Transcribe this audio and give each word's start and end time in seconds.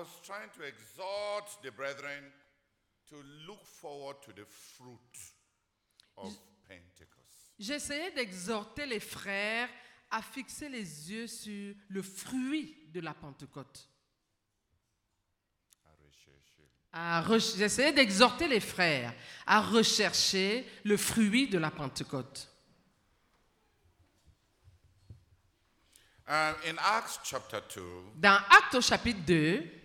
was 0.00 0.20
trying 0.22 0.48
to 0.56 0.62
exhort 0.62 1.46
the 1.62 1.70
brethren 1.70 2.32
to 3.08 3.16
look 3.46 3.64
forward 3.66 4.16
to 4.22 4.32
the 4.32 4.46
fruit 4.46 5.16
of 6.16 6.32
Pentecost. 6.66 7.52
J'essayais 7.58 8.10
d'exhorter 8.12 8.86
les 8.86 9.00
frères 9.00 9.68
à 10.10 10.22
fixer 10.22 10.70
les 10.70 11.10
yeux 11.10 11.26
sur 11.26 11.74
le 11.88 12.02
fruit 12.02 12.74
de 12.94 13.00
la 13.00 13.12
Pentecôte. 13.12 13.88
J'essayais 17.56 17.92
d'exhorter 17.92 18.48
les 18.48 18.60
frères 18.60 19.14
à 19.46 19.60
rechercher 19.60 20.66
le 20.84 20.96
fruit 20.96 21.48
de 21.48 21.58
la 21.58 21.70
Pentecôte. 21.70 22.48
In 26.26 26.76
Acts 26.78 27.20
chapter 27.24 27.60
2, 27.74 27.82
Dans 28.16 28.38
Actes 28.50 28.80
chapitre 28.80 29.20
2, 29.26 29.79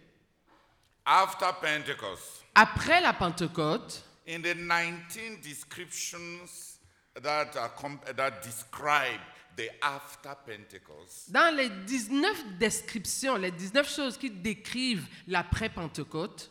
after 1.06 1.45
Pentecost, 1.62 2.44
après 2.55 3.02
la 3.02 3.13
Pentecôte, 3.13 4.04
in 4.27 4.41
the 4.41 4.55
19 4.55 5.40
descriptions 5.41 6.80
that, 7.22 7.55
are 7.58 7.72
that 8.16 8.41
describe 8.41 9.20
the 9.55 9.70
after 9.82 10.34
Pentecost, 10.46 11.32
dans 11.32 11.55
les 11.55 11.70
19 11.70 12.58
descriptions, 12.58 13.36
les 13.38 13.52
19 13.52 13.88
choses 13.90 14.18
qui 14.18 14.30
décrivent 14.32 15.08
l'après-Pentecôte, 15.27 16.49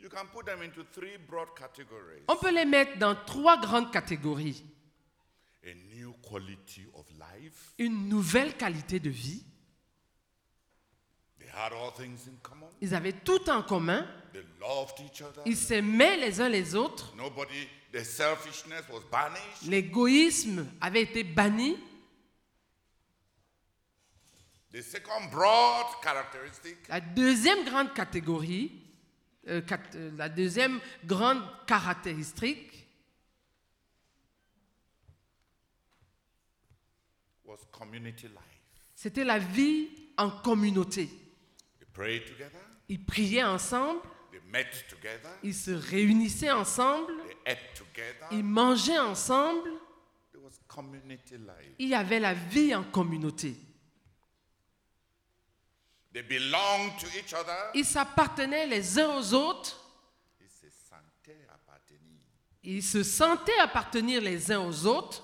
you 0.00 0.08
can 0.08 0.26
put 0.32 0.44
them 0.44 0.62
into 0.62 0.82
three 0.92 1.16
broad 1.28 1.48
categories 1.56 2.22
on 2.28 2.36
peut 2.36 2.52
les 2.52 2.64
mettre 2.64 2.98
dans 2.98 3.14
trois 3.14 3.60
grandes 3.60 3.92
catégories. 3.92 4.64
a 5.64 5.74
new 5.94 6.12
quality 6.28 6.84
of 6.94 7.06
life, 7.12 7.72
Une 7.78 8.08
nouvelle 8.08 8.56
qualité 8.56 8.98
de 8.98 9.10
vie. 9.10 9.44
they 11.38 11.41
had 11.41 11.41
all 11.41 11.41
things 11.41 11.41
in 11.41 11.41
common, 11.41 11.41
Ils 12.80 12.94
avaient 12.94 13.12
tout 13.12 13.48
en 13.50 13.62
commun. 13.62 14.06
they 14.32 14.42
loved 14.60 14.98
each 15.00 15.20
other, 15.22 15.42
Ils 15.44 15.56
s'aimaient 15.56 16.16
les 16.16 16.40
uns 16.40 16.48
les 16.48 16.74
autres. 16.74 17.14
nobody, 17.16 17.68
the 17.92 18.02
selfishness 18.02 18.82
was 18.90 19.02
banished, 19.10 19.68
L'égoïsme 19.68 20.66
avait 20.80 21.02
été 21.02 21.22
banni. 21.24 21.76
The 24.72 24.80
second 24.80 25.28
broad 25.30 25.86
characteristic 26.02 26.88
La 26.88 27.00
deuxième 27.00 27.64
grande 27.66 27.92
catégorie, 27.92 28.72
euh, 29.48 29.60
euh, 29.94 30.10
la 30.16 30.30
deuxième 30.30 30.80
grande 31.04 31.42
caractéristique, 31.66 32.88
was 37.44 37.58
community 37.70 38.28
life. 38.28 38.38
c'était 38.94 39.24
la 39.24 39.38
vie 39.38 39.90
en 40.16 40.30
communauté. 40.30 41.10
They 42.02 42.18
prayed 42.18 42.24
together, 42.26 42.58
Ils 42.88 43.04
priaient 43.04 43.44
ensemble, 43.44 44.00
they 44.32 44.40
met 44.50 44.66
together, 44.88 45.30
ils 45.42 45.54
se 45.54 45.70
réunissaient 45.70 46.50
ensemble, 46.50 47.12
they 47.44 47.52
ate 47.52 47.74
together. 47.74 48.26
ils 48.32 48.44
mangeaient 48.44 48.98
ensemble. 48.98 49.70
There 50.32 50.42
was 50.42 50.58
community 50.66 51.36
life. 51.38 51.74
Il 51.78 51.88
y 51.88 51.94
avait 51.94 52.18
la 52.20 52.34
vie 52.34 52.74
en 52.74 52.82
communauté. 52.82 53.54
They 56.12 56.22
belonged 56.22 56.98
to 56.98 57.06
each 57.18 57.32
other. 57.32 57.70
Ils 57.74 57.86
s'appartenaient 57.86 58.66
les 58.66 58.98
uns 58.98 59.16
aux 59.16 59.32
autres. 59.32 59.78
Ils 60.40 60.50
se 60.50 60.66
sentaient 60.70 61.46
appartenir. 61.48 62.20
Ils 62.64 62.82
se 62.82 63.02
sentaient 63.02 63.58
appartenir 63.60 64.20
les 64.20 64.50
uns 64.52 64.60
aux 64.60 64.86
autres. 64.86 65.22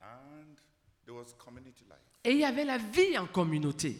And 0.00 0.56
there 1.04 1.14
was 1.16 1.34
community 1.38 1.84
life. 1.84 1.98
Et 2.24 2.32
il 2.32 2.38
y 2.38 2.44
avait 2.44 2.64
la 2.64 2.78
vie 2.78 3.16
en 3.18 3.26
communauté. 3.26 3.96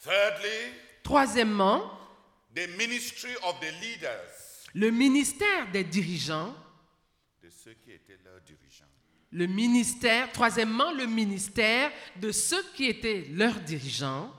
Thirdly, 0.00 0.72
Troisièmement, 1.02 1.90
the 2.54 2.66
ministry 2.76 3.30
of 3.44 3.58
the 3.60 3.70
leaders, 3.80 4.66
le 4.74 4.90
ministère 4.90 5.70
des 5.72 5.84
dirigeants. 5.84 6.54
de 7.42 7.48
ceux 7.50 7.74
qui 7.84 7.92
étaient 7.92 8.18
leurs 8.24 8.40
dirigeants. 8.42 8.84
Le 9.30 9.46
ministère, 9.46 10.30
troisièmement, 10.32 10.92
le 10.92 11.06
ministère 11.06 11.90
de 12.16 12.30
ceux 12.32 12.62
qui 12.74 12.86
étaient 12.86 13.26
leurs 13.32 13.60
dirigeants 13.60 14.32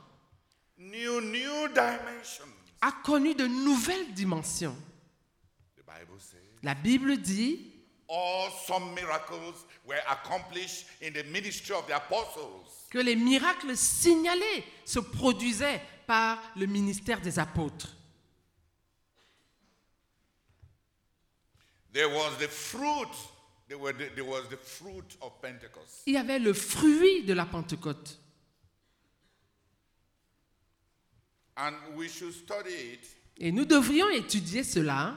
New, 0.77 1.19
new 1.21 1.67
dimensions. 1.69 2.45
a 2.81 2.91
connu 3.03 3.35
de 3.35 3.45
nouvelles 3.47 4.13
dimensions. 4.13 4.75
The 5.75 5.83
Bible 5.85 6.19
says 6.19 6.39
La 6.63 6.73
Bible 6.75 7.17
dit, 7.17 7.73
awesome 8.07 8.93
miracles 8.95 9.65
were 9.85 9.99
accomplished 10.09 10.85
in 11.01 11.11
the 11.13 11.23
ministry 11.31 11.75
of 11.75 11.85
the 11.87 11.95
apostles. 11.95 12.78
Que 12.89 12.97
les 12.97 13.15
miracles 13.15 13.77
signalés 13.77 14.63
se 14.85 14.99
produisaient 14.99 15.81
par 16.07 16.41
le 16.55 16.65
ministère 16.65 17.21
des 17.21 17.37
apôtres. 17.37 17.95
There 21.93 22.07
was 22.07 22.37
the 22.39 22.47
fruit. 22.47 23.09
There, 23.67 23.77
were 23.77 23.93
the, 23.93 24.09
there 24.15 24.25
was 24.25 24.47
the 24.49 24.57
fruit 24.57 25.17
of 25.21 25.39
Pentecost. 25.41 26.03
Il 26.07 26.13
y 26.13 26.17
avait 26.17 26.39
le 26.39 26.53
fruit 26.53 27.23
de 27.23 27.33
la 27.33 27.45
Pentecôte. 27.45 28.17
And 31.57 31.73
we 31.95 32.07
should 32.09 32.33
study 32.33 32.93
it 32.93 33.19
Et 33.37 33.51
nous 33.51 33.65
devrions 33.65 34.09
étudier 34.09 34.63
cela 34.63 35.15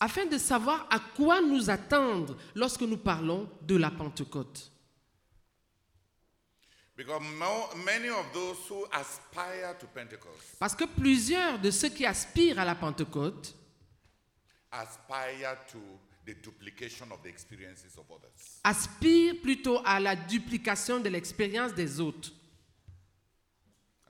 afin 0.00 0.26
de 0.26 0.38
savoir 0.38 0.86
à 0.90 0.98
quoi 1.16 1.40
nous 1.40 1.70
attendre 1.70 2.36
lorsque 2.54 2.82
nous 2.82 2.96
parlons 2.98 3.48
de 3.62 3.76
la 3.76 3.90
Pentecôte. 3.90 4.70
Because 6.96 7.22
mo- 7.38 7.68
many 7.84 8.08
of 8.10 8.26
those 8.32 8.56
who 8.68 8.84
aspire 8.90 9.76
to 9.78 9.86
Pentecost 9.94 10.56
Parce 10.58 10.74
que 10.74 10.84
plusieurs 10.84 11.58
de 11.60 11.70
ceux 11.70 11.90
qui 11.90 12.04
aspirent 12.04 12.58
à 12.58 12.64
la 12.64 12.74
Pentecôte 12.74 13.54
aspire 14.72 15.56
to 15.70 15.78
the 16.26 16.34
duplication 16.42 17.06
of 17.12 17.22
the 17.22 17.28
experiences 17.28 17.96
of 17.96 18.04
others. 18.10 18.60
aspirent 18.64 19.40
plutôt 19.40 19.80
à 19.84 20.00
la 20.00 20.16
duplication 20.16 20.98
de 20.98 21.08
l'expérience 21.08 21.72
des 21.72 22.00
autres. 22.00 22.32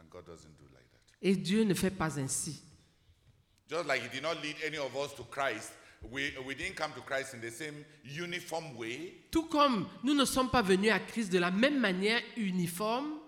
And 0.00 0.05
God 0.10 0.25
doesn't 0.25 0.56
do 0.59 0.65
like 0.72 0.91
that. 0.91 0.99
Et 1.20 1.37
Dieu 1.37 1.65
ne 1.65 1.75
fait 1.75 1.91
pas 1.91 2.19
ainsi. 2.19 2.62
Just 3.69 3.87
like 3.87 4.03
He 4.03 4.09
did 4.09 4.23
not 4.23 4.41
lead 4.43 4.56
any 4.65 4.79
of 4.79 4.95
us 4.97 5.15
to 5.17 5.25
Christ, 5.25 5.73
we, 6.11 6.33
we 6.47 6.55
didn't 6.55 6.77
come 6.77 6.93
to 6.95 7.01
Christ 7.03 7.34
in 7.34 7.41
the 7.41 7.51
same 7.51 7.84
uniform 8.05 8.77
way. 8.77 9.12
Tout 9.31 9.45
comme 9.49 9.87
nous 10.03 10.15
ne 10.15 10.25
sommes 10.25 10.49
pas 10.51 10.62
venus 10.62 10.91
à 10.91 11.01
Christ 11.01 11.31
de 11.33 11.39
la 11.39 11.51
même 11.51 11.79
manière 11.79 12.21
uniforme, 12.37 13.19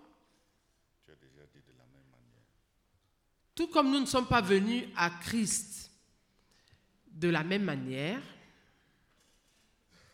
Tu 1.04 1.12
as 1.12 1.16
déjà 1.16 1.44
dit 1.52 1.60
de 1.66 1.76
la 1.76 1.84
même 1.84 2.06
manière. 2.10 2.44
tout 3.54 3.66
comme 3.68 3.90
nous 3.90 4.00
ne 4.00 4.06
sommes 4.06 4.26
pas 4.26 4.40
venus 4.40 4.84
à 4.96 5.10
Christ 5.10 5.90
de 7.12 7.28
la 7.28 7.42
même 7.44 7.64
manière, 7.64 8.20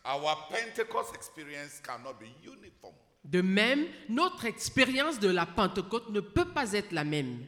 Our 0.05 0.47
Pentecost 0.49 1.13
experience 1.15 1.81
cannot 1.81 2.13
be 2.19 2.27
uniform. 2.45 2.95
de 3.25 3.41
même, 3.41 3.85
notre 4.09 4.45
expérience 4.45 5.19
de 5.19 5.29
la 5.29 5.45
Pentecôte 5.45 6.09
ne 6.09 6.21
peut 6.21 6.49
pas 6.53 6.71
être 6.73 6.91
la 6.93 7.03
même. 7.03 7.45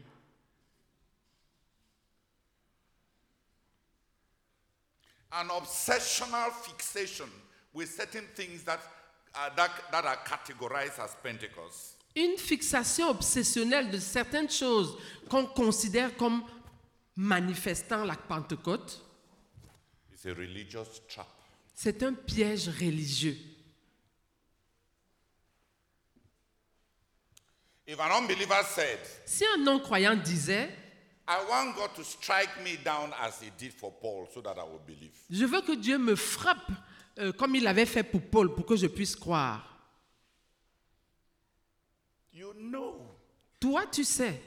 An 5.32 5.50
obsessional 5.50 6.52
fixation 6.52 7.30
with 7.74 7.90
certain 7.90 8.26
things 8.36 8.64
that, 8.64 8.80
that, 9.56 9.72
that 9.92 10.06
are 10.06 10.18
categorized 10.26 11.00
as 11.00 11.16
Pentecost 11.24 11.96
Une 12.16 12.38
fixation 12.38 13.10
obsessionnelle 13.10 13.92
de 13.92 14.00
certaines 14.00 14.50
choses 14.50 14.98
qu'on 15.30 15.46
considère 15.46 16.16
comme 16.18 16.44
manifestant 17.16 18.04
la 18.06 18.16
Pentecôte, 18.16 19.02
is 20.12 20.26
a 20.28 20.34
religious 20.34 21.02
trap. 21.08 21.28
c'est 21.76 22.02
un 22.04 22.14
piège 22.14 22.68
religieux. 22.70 23.38
If 27.88 28.00
an 28.00 28.12
unbeliever 28.24 28.64
said, 28.68 29.00
Si 29.26 29.44
un 29.46 29.58
non-croyant 29.64 30.16
disait, 30.16 30.70
je 35.30 35.46
veux 35.46 35.62
que 35.62 35.76
Dieu 35.76 35.98
me 35.98 36.16
frappe 36.16 36.72
euh, 37.20 37.32
comme 37.34 37.56
il 37.56 37.64
l'avait 37.64 37.86
fait 37.86 38.04
pour 38.04 38.22
Paul, 38.22 38.56
pour 38.56 38.66
que 38.66 38.76
je 38.76 38.88
puisse 38.88 39.16
croire. 39.16 39.66
you 42.34 42.54
know 42.54 43.06
Toi, 43.60 43.86
tu 43.92 44.04
sais 44.04 44.42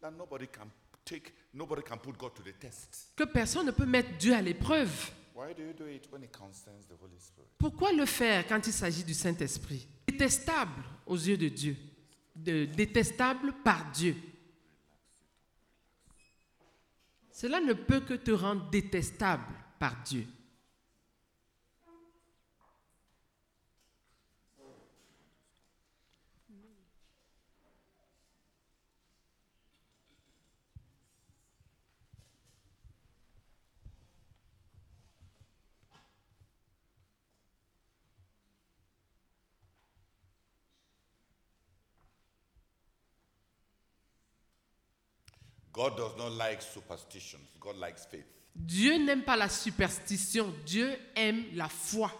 that 0.00 0.10
nobody 0.10 0.46
can 0.48 0.68
take, 1.04 1.32
nobody 1.54 1.82
can 1.82 1.96
put 1.98 2.16
God 2.18 2.34
to 2.34 2.42
the 2.42 2.58
test. 2.58 3.12
que 3.16 3.24
personne 3.24 3.66
ne 3.66 3.70
peut 3.70 3.86
mettre 3.86 4.16
Dieu 4.18 4.34
à 4.34 4.42
l'épreuve. 4.42 5.10
Why 5.34 5.54
do 5.54 5.62
you 5.62 5.72
do 5.72 5.86
it 5.86 6.08
when 6.10 6.24
it 6.24 6.32
concerns 6.36 6.84
the 6.88 6.94
Holy 7.00 7.18
Spirit? 7.20 7.48
Pourquoi 7.58 7.92
le 7.92 8.04
faire 8.06 8.44
quand 8.48 8.66
il 8.66 8.72
s'agit 8.72 9.04
du 9.04 9.14
Saint-Esprit? 9.14 9.86
Détestable 10.08 10.82
aux 11.06 11.16
yeux 11.16 11.36
de 11.36 11.48
Dieu. 11.48 11.76
De- 12.34 12.64
détestable 12.64 13.52
par 13.64 13.84
Dieu. 13.92 14.16
Cela 17.40 17.60
ne 17.60 17.72
peut 17.72 18.00
que 18.00 18.14
te 18.14 18.32
rendre 18.32 18.68
détestable 18.68 19.54
par 19.78 20.02
Dieu. 20.02 20.26
God 45.78 45.96
does 45.96 46.16
not 46.18 46.32
like 46.32 46.60
superstitions. 46.60 47.46
God 47.60 47.76
likes 47.76 48.04
faith. 48.04 48.26
Dieu 48.52 48.98
n'aime 48.98 49.22
pas 49.22 49.36
la 49.36 49.48
superstition, 49.48 50.52
Dieu 50.66 50.92
aime 51.14 51.44
la 51.54 51.68
foi. 51.68 52.10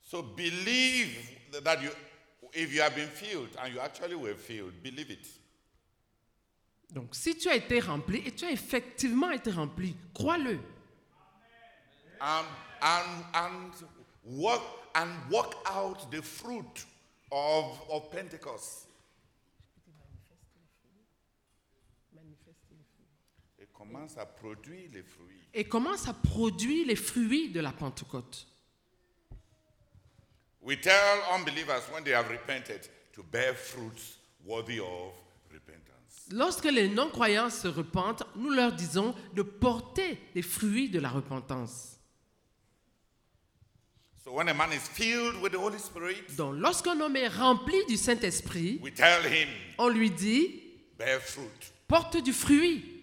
So 0.00 0.22
believe 0.22 1.14
that 1.62 1.82
you, 1.82 1.90
if 2.54 2.74
you 2.74 2.80
have 2.80 2.94
been 2.94 3.06
filled 3.06 3.50
and 3.62 3.74
you 3.74 3.80
actually 3.80 4.14
were 4.14 4.34
filled, 4.34 4.82
believe 4.82 5.10
it. 5.10 5.28
Donc 6.90 7.14
si 7.14 7.36
tu 7.36 7.50
as 7.50 7.56
été 7.56 7.80
rempli 7.80 8.22
et 8.26 8.32
tu 8.32 8.46
as 8.46 8.50
effectivement 8.50 9.30
été 9.30 9.50
rempli, 9.50 9.94
crois-le. 10.14 10.58
Um, 12.20 12.46
and 12.82 13.24
and 13.34 13.72
work 14.24 14.62
and 14.94 15.10
work 15.30 15.54
out 15.66 16.10
the 16.10 16.22
fruit 16.22 16.86
of, 17.32 17.80
of 17.90 18.10
Pentecost. 18.10 18.86
Et 23.58 23.66
commence 23.72 24.18
à 24.18 24.26
produire 24.26 24.90
les 24.92 25.02
fruits. 25.02 25.40
Et 25.54 25.64
commence 25.64 26.08
à 26.08 26.12
produire 26.12 26.86
les 26.86 26.96
fruits 26.96 27.50
de 27.50 27.60
la 27.60 27.72
Pentecôte. 27.72 28.46
We 30.62 30.78
tell 30.78 31.22
unbelievers 31.34 31.88
when 31.92 32.04
they 32.04 32.12
have 32.12 32.28
repented 32.28 32.86
to 33.14 33.22
bear 33.22 33.54
fruits 33.54 34.18
worthy 34.44 34.78
of 34.78 35.14
repentance. 35.50 36.28
Lorsque 36.30 36.66
les 36.66 36.88
non-croyants 36.88 37.50
se 37.50 37.68
repentent, 37.68 38.22
nous 38.36 38.50
leur 38.50 38.72
disons 38.72 39.14
de 39.34 39.42
porter 39.42 40.18
les 40.34 40.42
fruits 40.42 40.90
de 40.90 41.00
la 41.00 41.08
repentance. 41.08 41.99
So 44.22 44.32
when 44.32 44.48
a 44.48 44.54
man 44.54 44.70
is 44.72 44.86
filled 44.86 45.40
with 45.40 45.52
the 45.52 45.58
Holy 45.58 45.78
Spirit, 45.78 46.36
Donc 46.36 46.54
lorsqu'un 46.56 47.00
homme 47.00 47.16
est 47.16 47.28
rempli 47.28 47.76
du 47.88 47.96
Saint-Esprit, 47.96 48.78
we 48.82 48.92
tell 48.92 49.24
him, 49.24 49.48
on 49.78 49.88
lui 49.88 50.10
dit, 50.10 50.62
bear 50.98 51.20
fruit, 51.22 51.72
porte 51.88 52.22
du 52.22 52.32
fruit, 52.32 53.02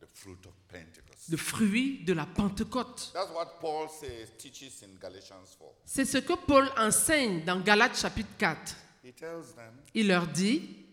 the 0.00 0.06
fruit 0.12 0.44
of 0.44 0.52
Pentecost. 0.68 1.28
le 1.30 1.36
fruit 1.36 2.04
de 2.04 2.12
la 2.12 2.26
Pentecôte. 2.26 3.12
That's 3.14 3.30
what 3.32 3.60
Paul 3.60 3.88
says, 3.88 4.30
teaches 4.38 4.82
in 4.82 4.98
Galatians 5.00 5.56
4. 5.58 5.70
C'est 5.84 6.04
ce 6.04 6.18
que 6.18 6.32
Paul 6.34 6.68
enseigne 6.76 7.44
dans 7.44 7.60
Galates 7.60 7.96
chapitre 8.00 8.30
4. 8.38 8.74
He 9.04 9.12
tells 9.12 9.54
them, 9.54 9.72
Il 9.94 10.08
leur 10.08 10.26
dit, 10.26 10.84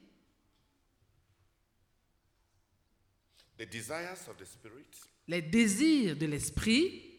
the 3.57 3.65
desires 3.69 4.27
of 4.29 4.37
the 4.37 4.45
Spirit 4.45 4.85
les 5.27 5.41
désirs 5.41 6.15
de 6.17 6.25
l'Esprit 6.25 7.12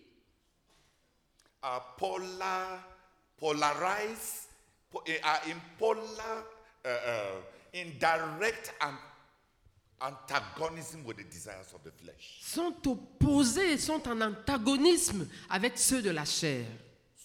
are 1.64 1.81
polar, 1.96 2.78
polarized, 3.38 4.49
po- 4.90 5.02
eh, 5.06 5.19
are 5.25 5.40
in 5.50 5.56
polar, 5.78 6.44
uh, 6.84 6.88
uh, 6.88 7.40
in 7.72 7.99
direct 7.99 8.72
and 8.82 8.96
antagonism 10.00 11.05
with 11.05 11.16
the 11.16 11.25
desires 11.25 11.72
of 11.75 11.82
the 11.82 11.90
flesh. 11.90 12.38
sont 12.43 12.75
opposés, 12.87 13.78
sont 13.78 14.06
en 14.08 14.20
antagonisme 14.20 15.26
avec 15.49 15.78
ceux 15.78 16.02
de 16.02 16.11
la 16.11 16.25
chair, 16.25 16.66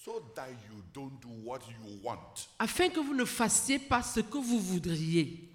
So 0.06 0.22
that 0.36 0.50
you 0.50 0.82
don't 0.94 1.20
do 1.22 1.28
what 1.44 1.60
you 1.68 2.00
want. 2.04 2.48
afin 2.58 2.90
que 2.90 3.00
vous 3.02 3.14
ne 3.14 3.26
fassiez 3.26 3.80
pas 3.80 4.02
ce 4.02 4.22
que 4.22 4.38
vous 4.38 4.60
voudriez. 4.60 5.50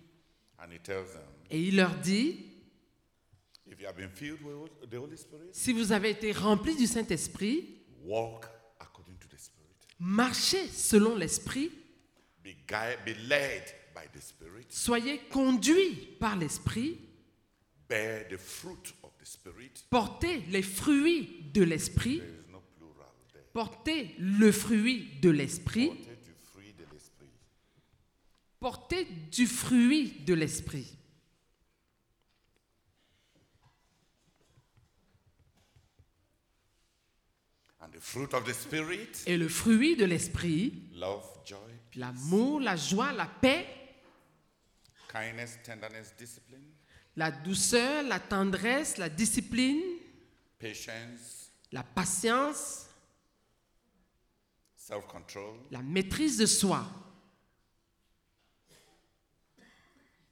And 0.59 0.71
he 0.73 0.79
tells 0.79 1.13
them, 1.13 1.23
Et 1.51 1.61
il 1.61 1.77
leur 1.77 1.95
dit, 1.97 2.45
if 3.67 3.81
you 3.81 3.87
have 3.87 3.97
been 3.97 4.11
filled 4.11 4.41
with 4.43 4.91
the 4.91 4.97
Holy 4.97 5.17
Spirit, 5.17 5.49
si 5.53 5.73
vous 5.73 5.93
avez 5.93 6.11
été 6.11 6.33
remplis 6.33 6.77
du 6.77 6.87
Saint-Esprit, 6.87 7.81
walk 8.05 8.47
according 8.81 9.17
to 9.19 9.29
the 9.29 9.39
Spirit. 9.39 9.71
Marchez 10.05 10.69
selon 10.69 11.17
l'Esprit, 11.17 11.73
Be, 12.45 12.51
be 13.07 13.15
soyez 14.69 15.19
conduits 15.31 16.17
par 16.21 16.37
l'Esprit, 16.37 17.01
portez 19.89 20.43
les 20.51 20.63
fruits 20.63 21.51
de 21.55 21.63
l'Esprit, 21.63 22.23
no 22.51 22.63
portez 23.53 24.15
le 24.19 24.53
fruit 24.53 25.09
de 25.23 25.31
l'Esprit, 25.31 25.91
Portez 28.65 29.07
du 29.31 29.47
fruit 29.47 30.15
de 30.25 30.33
l'Esprit. 30.33 30.97
Fruit 38.05 38.35
of 38.35 38.45
the 38.45 38.53
Spirit, 38.53 39.23
Et 39.27 39.39
le 39.39 39.49
fruit 39.49 39.97
de 39.97 40.05
l'Esprit, 40.05 40.75
love, 40.95 41.25
joy, 41.47 41.59
l'amour, 41.97 42.61
la 42.61 42.77
joie, 42.77 43.13
la 43.13 43.25
paix, 43.27 43.67
kindness, 45.09 45.59
tenderness, 45.65 46.15
discipline, 46.19 46.71
la 47.17 47.31
douceur, 47.31 48.03
la 48.03 48.21
tendresse, 48.21 48.99
la 48.99 49.09
discipline, 49.09 49.81
patience, 50.59 51.51
la 51.73 51.83
patience, 51.83 52.89
self-control. 54.77 55.57
la 55.71 55.81
maîtrise 55.81 56.37
de 56.37 56.47
soi. 56.47 56.85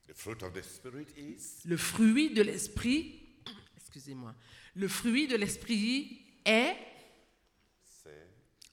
The 0.09 0.15
fruit 0.15 0.43
of 0.43 0.53
the 0.53 0.63
Spirit 0.63 1.09
is 1.17 1.63
Le 1.65 1.79
fruit 1.79 2.35
de 2.35 2.43
l'Esprit, 2.43 3.19
excusez-moi, 3.79 4.35
le 4.75 4.89
fruit 4.89 5.27
de 5.27 5.37
l'Esprit 5.37 6.21
est, 6.45 6.77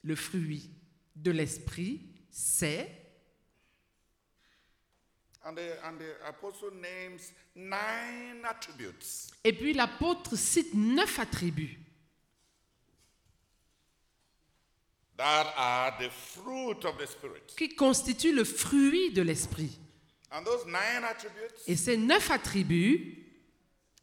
le 0.04 0.16
fruit 0.16 0.70
de 1.16 1.32
l'Esprit, 1.32 2.02
c'est, 2.32 2.90
and 5.44 5.56
the, 5.56 5.72
and 5.84 5.98
the 5.98 6.28
apostle 6.28 6.72
names 6.82 7.32
nine 7.56 8.44
attributes 8.46 9.32
et 9.44 9.54
puis 9.54 9.74
l'apôtre 9.74 10.36
cite 10.38 10.74
neuf 10.74 11.18
attributs 11.20 11.78
that 15.18 15.54
are 15.56 15.98
the 15.98 16.10
fruit 16.10 16.86
of 16.86 16.98
the 16.98 17.06
Spirit. 17.06 17.56
qui 17.58 17.70
constituent 17.76 18.34
le 18.34 18.44
fruit 18.44 19.12
de 19.12 19.22
l'Esprit. 19.22 19.78
And 20.32 20.44
those 20.44 20.66
nine 20.66 21.04
attributes 21.04 21.64
Et 21.68 21.76
ces 21.76 21.98
neuf 21.98 22.30
attributs 22.32 23.26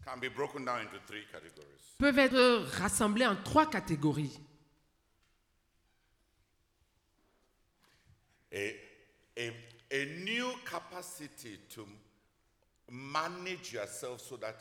can 0.04 0.18
be 0.18 0.28
broken 0.28 0.64
down 0.64 0.80
into 0.80 0.98
three 1.06 1.24
categories. 1.30 1.94
peuvent 1.98 2.18
être 2.18 2.66
rassemblés 2.78 3.26
en 3.26 3.36
trois 3.36 3.68
catégories. 3.70 4.38
A, 8.52 8.76
a, 9.38 9.52
a 9.90 10.04
new 10.24 10.46
capacity 10.64 11.58
to 11.74 11.86
manage 12.90 13.72
yourself 13.72 14.20
so 14.20 14.36
that 14.36 14.54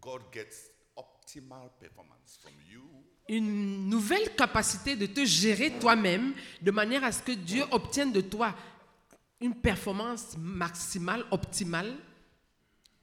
God 0.00 0.20
gets 0.32 0.70
optimal 0.96 1.70
performance 1.78 2.38
from 2.42 2.52
you. 2.70 2.82
Une 3.28 3.88
nouvelle 3.88 4.34
capacité 4.34 4.96
de 4.96 5.06
te 5.06 5.24
gérer 5.24 5.78
toi-même 5.78 6.34
de 6.60 6.70
manière 6.70 7.04
à 7.04 7.12
ce 7.12 7.22
que 7.22 7.32
Dieu 7.32 7.62
obtienne 7.70 8.12
de 8.12 8.20
toi 8.20 8.54
une 9.40 9.54
performance 9.54 10.36
maximale, 10.36 11.24
optimale, 11.30 11.96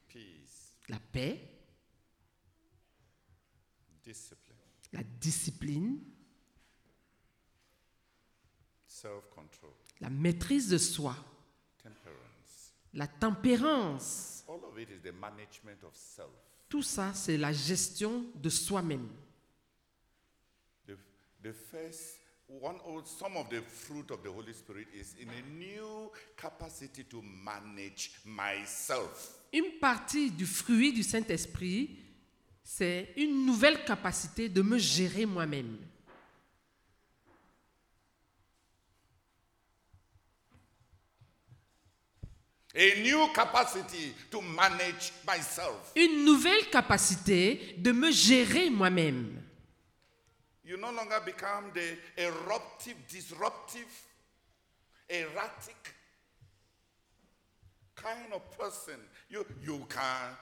Peace, 0.08 0.77
la 0.88 1.00
paix, 1.00 1.41
discipline, 4.03 4.56
la 4.94 5.03
discipline, 5.03 6.00
self-control, 8.86 9.74
la 10.01 10.10
maîtrise 10.10 10.70
de 10.70 10.77
soi, 10.77 11.16
la 12.94 13.08
tempérance. 13.08 14.44
All 14.48 14.63
of 14.63 14.80
it 14.80 14.89
is 14.89 15.01
the 15.01 15.13
management 15.13 15.84
of 15.84 15.94
self. 15.94 16.32
Tout 16.70 16.82
ça, 16.82 17.13
c'est 17.13 17.38
la 17.38 17.54
gestion 17.54 18.25
de 18.36 18.50
soi-même. 18.50 19.08
The, 20.86 20.98
the 21.44 21.54
first 21.54 22.20
one 22.48 22.77
or 22.86 23.06
some 23.06 23.38
of 23.38 23.50
the 23.50 23.62
fruit 23.62 24.10
of 24.12 24.24
the 24.24 24.30
Holy 24.30 24.54
Spirit 24.54 24.88
is 24.94 25.16
in 25.20 25.30
a 25.30 25.42
new 25.58 26.12
capacity 26.36 27.04
to 27.06 27.22
manage 27.22 28.12
myself. 28.25 29.39
Une 29.54 29.80
partie 29.80 30.32
du 30.32 30.46
fruit 30.46 30.94
du 30.94 31.04
Saint-Esprit, 31.04 32.00
c'est 32.63 33.13
une 33.18 33.46
nouvelle 33.46 33.84
capacité 33.86 34.50
de 34.50 34.62
me 34.62 34.77
gérer 34.77 35.25
moi-même. 35.25 35.77
A 42.79 43.01
new 43.01 43.27
capacity 43.34 44.13
to 44.29 44.39
manage 44.39 45.12
myself. 45.25 45.93
Une 45.96 46.24
nouvelle 46.24 46.69
capacité 46.69 47.74
de 47.79 47.91
me 47.91 48.12
gérer 48.12 48.69
moi-même. 48.69 49.41
You 50.63 50.77
no 50.77 50.91
longer 50.91 51.19
become 51.25 51.72
the 51.74 51.98
eruptive, 52.22 52.98
disruptive, 53.10 53.88
erratic 55.10 55.96
kind 57.96 58.31
of 58.31 58.41
person. 58.55 59.00
You, 59.29 59.43
you, 59.63 59.79
can, 59.89 60.36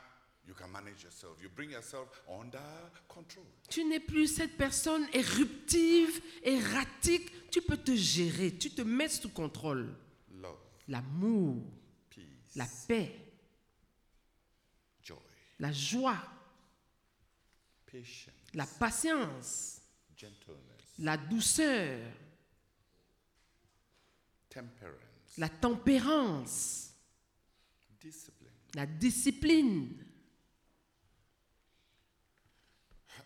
you 0.45 0.53
can 0.53 0.69
manage 0.73 1.03
yourself. 1.03 1.41
You 1.41 1.49
bring 1.55 1.71
yourself 1.71 2.21
under 2.27 2.59
control. 3.07 3.45
Tu 3.69 3.85
n'es 3.85 4.01
plus 4.01 4.27
cette 4.27 4.57
personne 4.57 5.07
éruptive, 5.13 6.21
erratique. 6.43 7.49
Tu 7.49 7.61
peux 7.61 7.77
te 7.77 7.95
gérer, 7.95 8.51
tu 8.57 8.71
te 8.71 8.81
mets 8.81 9.07
sous 9.07 9.29
contrôle. 9.29 9.95
Love, 10.41 10.57
L'amour, 10.89 11.63
la 12.55 12.65
paix, 12.87 13.11
joy, 15.03 15.17
la 15.59 15.71
joie, 15.71 16.17
patience, 17.85 18.33
la 18.53 18.65
patience, 18.65 19.81
la 20.99 21.17
douceur, 21.17 21.99
la 25.37 25.49
tempérance, 25.49 26.93
discipline. 27.99 28.51
la 28.73 28.85
discipline. 28.85 30.05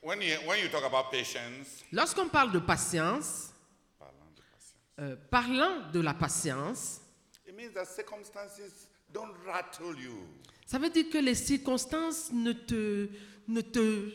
When 0.01 0.21
you, 0.21 0.37
when 0.47 0.59
you 0.61 0.69
talk 0.69 0.85
about 0.85 1.11
patience, 1.11 1.83
Lorsqu'on 1.91 2.29
parle 2.29 2.51
de 2.51 2.59
patience, 2.59 3.53
parlant 3.99 4.31
de 4.33 4.41
patience, 4.41 4.75
euh, 4.99 5.15
parlant 5.29 5.91
de 5.91 5.99
la 5.99 6.13
patience, 6.13 7.01
it 7.45 7.55
means 7.55 7.73
that 7.73 7.85
circumstances 7.85 8.88
don't 9.13 9.33
rattle 9.45 9.97
you. 9.99 10.27
ça 10.65 10.77
veut 10.79 10.89
dire 10.89 11.09
que 11.09 11.17
les 11.17 11.35
circonstances 11.35 12.31
ne 12.31 12.53
te, 12.53 13.09
ne 13.47 13.61
te, 13.61 14.13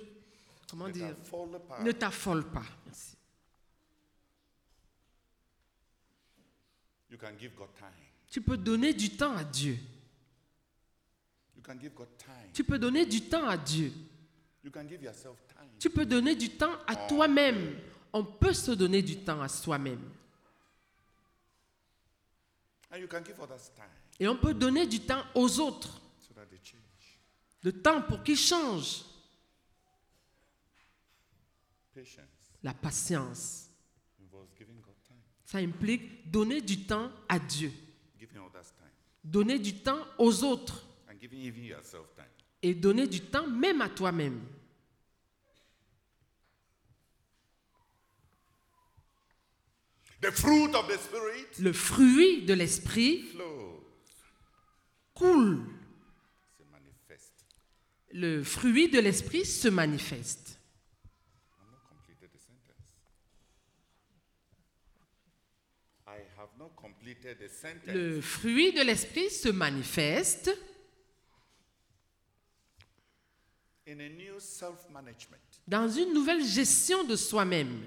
comment 0.70 0.86
Let 0.86 0.92
dire, 0.92 1.16
apart. 1.54 1.82
ne 1.82 1.92
t'affolent 1.92 2.50
pas. 2.50 2.64
Merci. 2.86 3.16
You 7.10 7.18
can 7.18 7.32
give 7.38 7.54
God 7.54 7.68
time. 7.76 7.88
Tu 8.28 8.40
peux 8.40 8.56
donner 8.56 8.92
du 8.92 9.16
temps 9.16 9.36
à 9.36 9.44
Dieu. 9.44 9.78
You 11.56 11.62
can 11.62 11.78
give 11.80 11.94
God 11.94 12.08
time. 12.18 12.50
Tu 12.52 12.64
peux 12.64 12.78
donner 12.78 13.06
du 13.06 13.20
temps 13.28 13.46
à 13.46 13.56
Dieu. 13.56 13.92
You 14.64 14.70
can 14.70 14.88
give 14.88 15.02
yourself 15.02 15.36
time. 15.46 15.68
Tu 15.78 15.90
peux 15.90 16.06
donner 16.06 16.34
du 16.34 16.50
temps 16.50 16.74
à 16.86 16.96
toi-même. 16.96 17.78
On 18.12 18.24
peut 18.24 18.52
se 18.52 18.72
donner 18.72 19.02
du 19.02 19.18
temps 19.24 19.40
à 19.40 19.48
soi-même. 19.48 20.00
And 22.92 22.98
you 22.98 23.08
can 23.08 23.24
give 23.24 23.40
others 23.40 23.70
time 23.74 24.03
Et 24.20 24.28
on 24.28 24.36
peut 24.36 24.54
donner 24.54 24.86
du 24.86 25.00
temps 25.00 25.24
aux 25.34 25.60
autres. 25.60 26.00
Le 27.62 27.72
temps 27.72 28.02
pour 28.02 28.22
qu'ils 28.22 28.36
changent. 28.36 29.04
La 32.62 32.74
patience. 32.74 33.70
Ça 35.44 35.58
implique 35.58 36.30
donner 36.30 36.60
du 36.60 36.84
temps 36.84 37.10
à 37.28 37.38
Dieu. 37.38 37.72
Donner 39.22 39.58
du 39.58 39.74
temps 39.74 40.04
aux 40.18 40.44
autres. 40.44 40.84
Et 42.62 42.74
donner 42.74 43.06
du 43.06 43.20
temps 43.20 43.46
même 43.46 43.80
à 43.80 43.88
toi-même. 43.88 44.40
Le 51.58 51.72
fruit 51.72 52.42
de 52.42 52.54
l'esprit 52.54 53.24
coule. 55.14 55.64
se. 56.58 57.18
Le 58.12 58.42
fruit 58.42 58.88
de 58.90 58.98
l'esprit 58.98 59.44
se 59.44 59.68
manifeste. 59.68 60.58
Le 67.86 68.20
fruit 68.20 68.72
de 68.72 68.82
l'esprit 68.82 69.30
se 69.30 69.48
manifeste 69.48 70.50
dans 75.66 75.88
une 75.88 76.12
nouvelle 76.12 76.44
gestion 76.44 77.04
de 77.04 77.16
soi-même. 77.16 77.86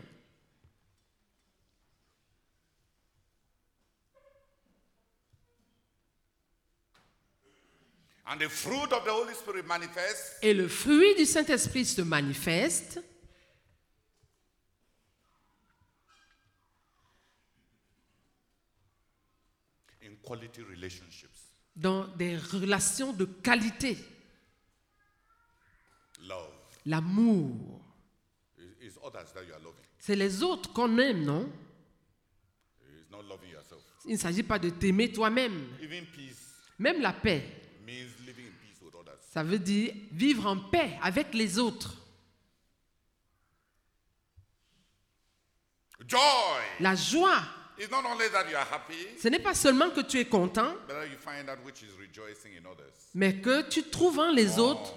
And 8.29 8.38
the 8.39 8.50
fruit 8.50 8.91
of 8.91 9.05
the 9.05 9.10
Holy 9.12 9.34
Spirit 9.34 9.63
manifests 9.65 10.38
Et 10.41 10.53
le 10.53 10.67
fruit 10.67 11.15
du 11.15 11.25
Saint-Esprit 11.25 11.86
se 11.86 12.01
manifeste 12.01 13.00
in 20.03 20.15
quality 20.24 20.62
relationships. 20.63 21.51
dans 21.75 22.07
des 22.15 22.38
relations 22.38 23.13
de 23.13 23.25
qualité. 23.25 23.98
Love. 26.27 26.51
L'amour. 26.86 27.81
C'est 30.00 30.15
les 30.15 30.41
autres 30.41 30.74
qu'on 30.74 30.98
aime, 30.98 31.24
non? 31.24 31.51
It's 32.81 33.10
not 33.12 33.22
loving 33.24 33.51
yourself. 33.51 33.81
Il 34.05 34.13
ne 34.13 34.17
s'agit 34.17 34.43
pas 34.43 34.57
de 34.57 34.69
t'aimer 34.69 35.12
toi-même. 35.12 35.67
Même 36.79 37.01
la 37.01 37.13
paix, 37.13 37.43
means 37.88 38.10
living 38.25 38.46
in 38.46 38.51
peace 38.62 38.82
with 38.82 38.94
others. 38.96 39.17
ça 39.32 39.44
veut 39.44 39.60
dire 39.60 39.94
vivre 40.12 40.46
en 40.46 40.58
paix 40.58 41.00
avec 41.01 41.34
les 41.34 41.58
autres. 41.58 41.96
Joy 46.06 46.20
La 46.79 46.96
joie, 46.96 47.41
is 47.79 47.88
not 47.89 48.03
only 48.06 48.29
that 48.32 48.50
you 48.50 48.56
are 48.56 48.67
happy, 48.72 49.08
ce 49.17 49.27
n'est 49.29 49.39
pas 49.39 49.56
seulement 49.56 49.89
que 49.89 50.01
tu 50.01 50.20
es 50.20 50.25
content, 50.27 50.74
but 50.88 50.96
that 50.96 51.08
you 51.08 51.17
find 51.17 51.46
that 51.48 51.58
which 51.65 51.82
is 51.82 51.91
rejoicing 52.00 52.51
in 52.58 52.65
others. 52.70 52.94
mais 53.13 53.39
que 53.41 53.62
tu 53.70 53.84
trouves 53.84 54.20
en 54.20 54.32
les 54.32 54.60
autres, 54.60 54.94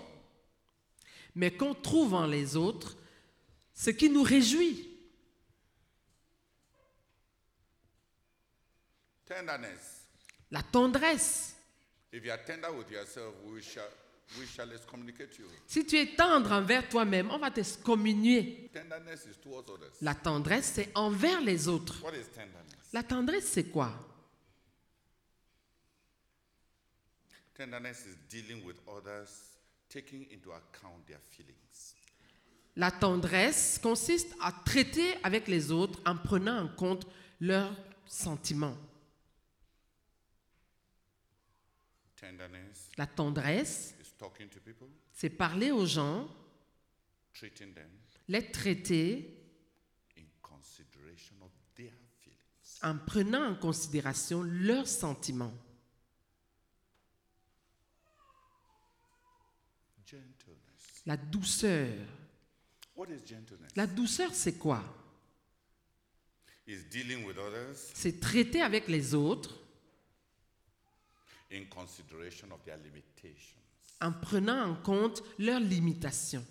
mais 1.34 1.52
qu'on 1.52 1.74
trouve 1.74 2.14
en 2.14 2.26
les 2.26 2.56
autres 2.56 2.96
ce 3.72 3.90
qui 3.90 4.10
nous 4.10 4.22
réjouit. 4.22 4.88
tenderness. 9.26 10.06
La 10.50 10.62
tendresse. 10.62 11.54
Si 15.66 15.86
tu 15.86 15.96
es 15.96 16.16
tendre 16.16 16.52
envers 16.52 16.88
toi-même, 16.88 17.30
on 17.30 17.38
va 17.38 17.50
t'excommunier. 17.50 18.70
Tenderness 18.72 19.26
is 19.26 19.38
towards 19.40 19.70
others. 19.70 19.92
La 20.00 20.14
tendresse, 20.14 20.72
c'est 20.74 20.90
envers 20.96 21.40
les 21.40 21.68
autres. 21.68 22.02
What 22.02 22.14
is 22.14 22.24
tenderness? 22.34 22.92
La 22.92 23.02
tendresse, 23.02 23.46
c'est 23.46 23.70
quoi? 23.70 23.92
Tenderness 27.54 28.06
is 28.06 28.16
dealing 28.28 28.64
with 28.64 28.76
others, 28.88 29.28
taking 29.88 30.26
into 30.32 30.50
account 30.50 31.06
their 31.06 31.20
feelings. 31.30 31.94
La 32.76 32.90
tendresse 32.90 33.78
consiste 33.78 34.34
à 34.40 34.52
traiter 34.52 35.14
avec 35.22 35.46
les 35.46 35.70
autres 35.70 36.00
en 36.06 36.16
prenant 36.16 36.64
en 36.64 36.68
compte 36.68 37.06
leurs 37.40 37.76
sentiments. 38.06 38.76
Tenderness 38.76 38.90
La 42.96 43.06
tendresse, 43.06 43.94
c'est 45.12 45.30
parler 45.30 45.70
aux 45.70 45.86
gens, 45.86 46.28
les 48.28 48.50
traiter 48.50 49.36
en 52.82 52.96
prenant 52.96 53.50
en 53.50 53.54
considération 53.54 54.42
leurs 54.42 54.88
sentiments. 54.88 55.52
La 61.06 61.16
douceur. 61.16 61.88
What 62.94 63.06
is 63.06 63.26
gentleness? 63.26 63.70
La 63.76 63.86
douceur, 63.86 64.34
c'est 64.34 64.58
quoi? 64.58 64.82
C'est 67.94 68.20
traiter 68.20 68.60
avec 68.60 68.88
les 68.88 69.14
autres 69.14 69.59
in 71.50 71.64
consideration 71.66 72.50
of 72.52 72.62
their 72.64 72.78
limitations. 72.78 73.60
en 74.00 74.12
prenant 74.12 74.70
en 74.70 74.74
compte 74.76 75.22
leurs 75.38 75.60
limitations. 75.60 76.44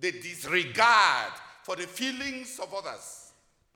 The 0.00 0.10
disregard 0.20 1.32
for 1.62 1.76
the 1.76 1.86
feelings 1.86 2.58
of 2.58 2.72
others. 2.72 3.32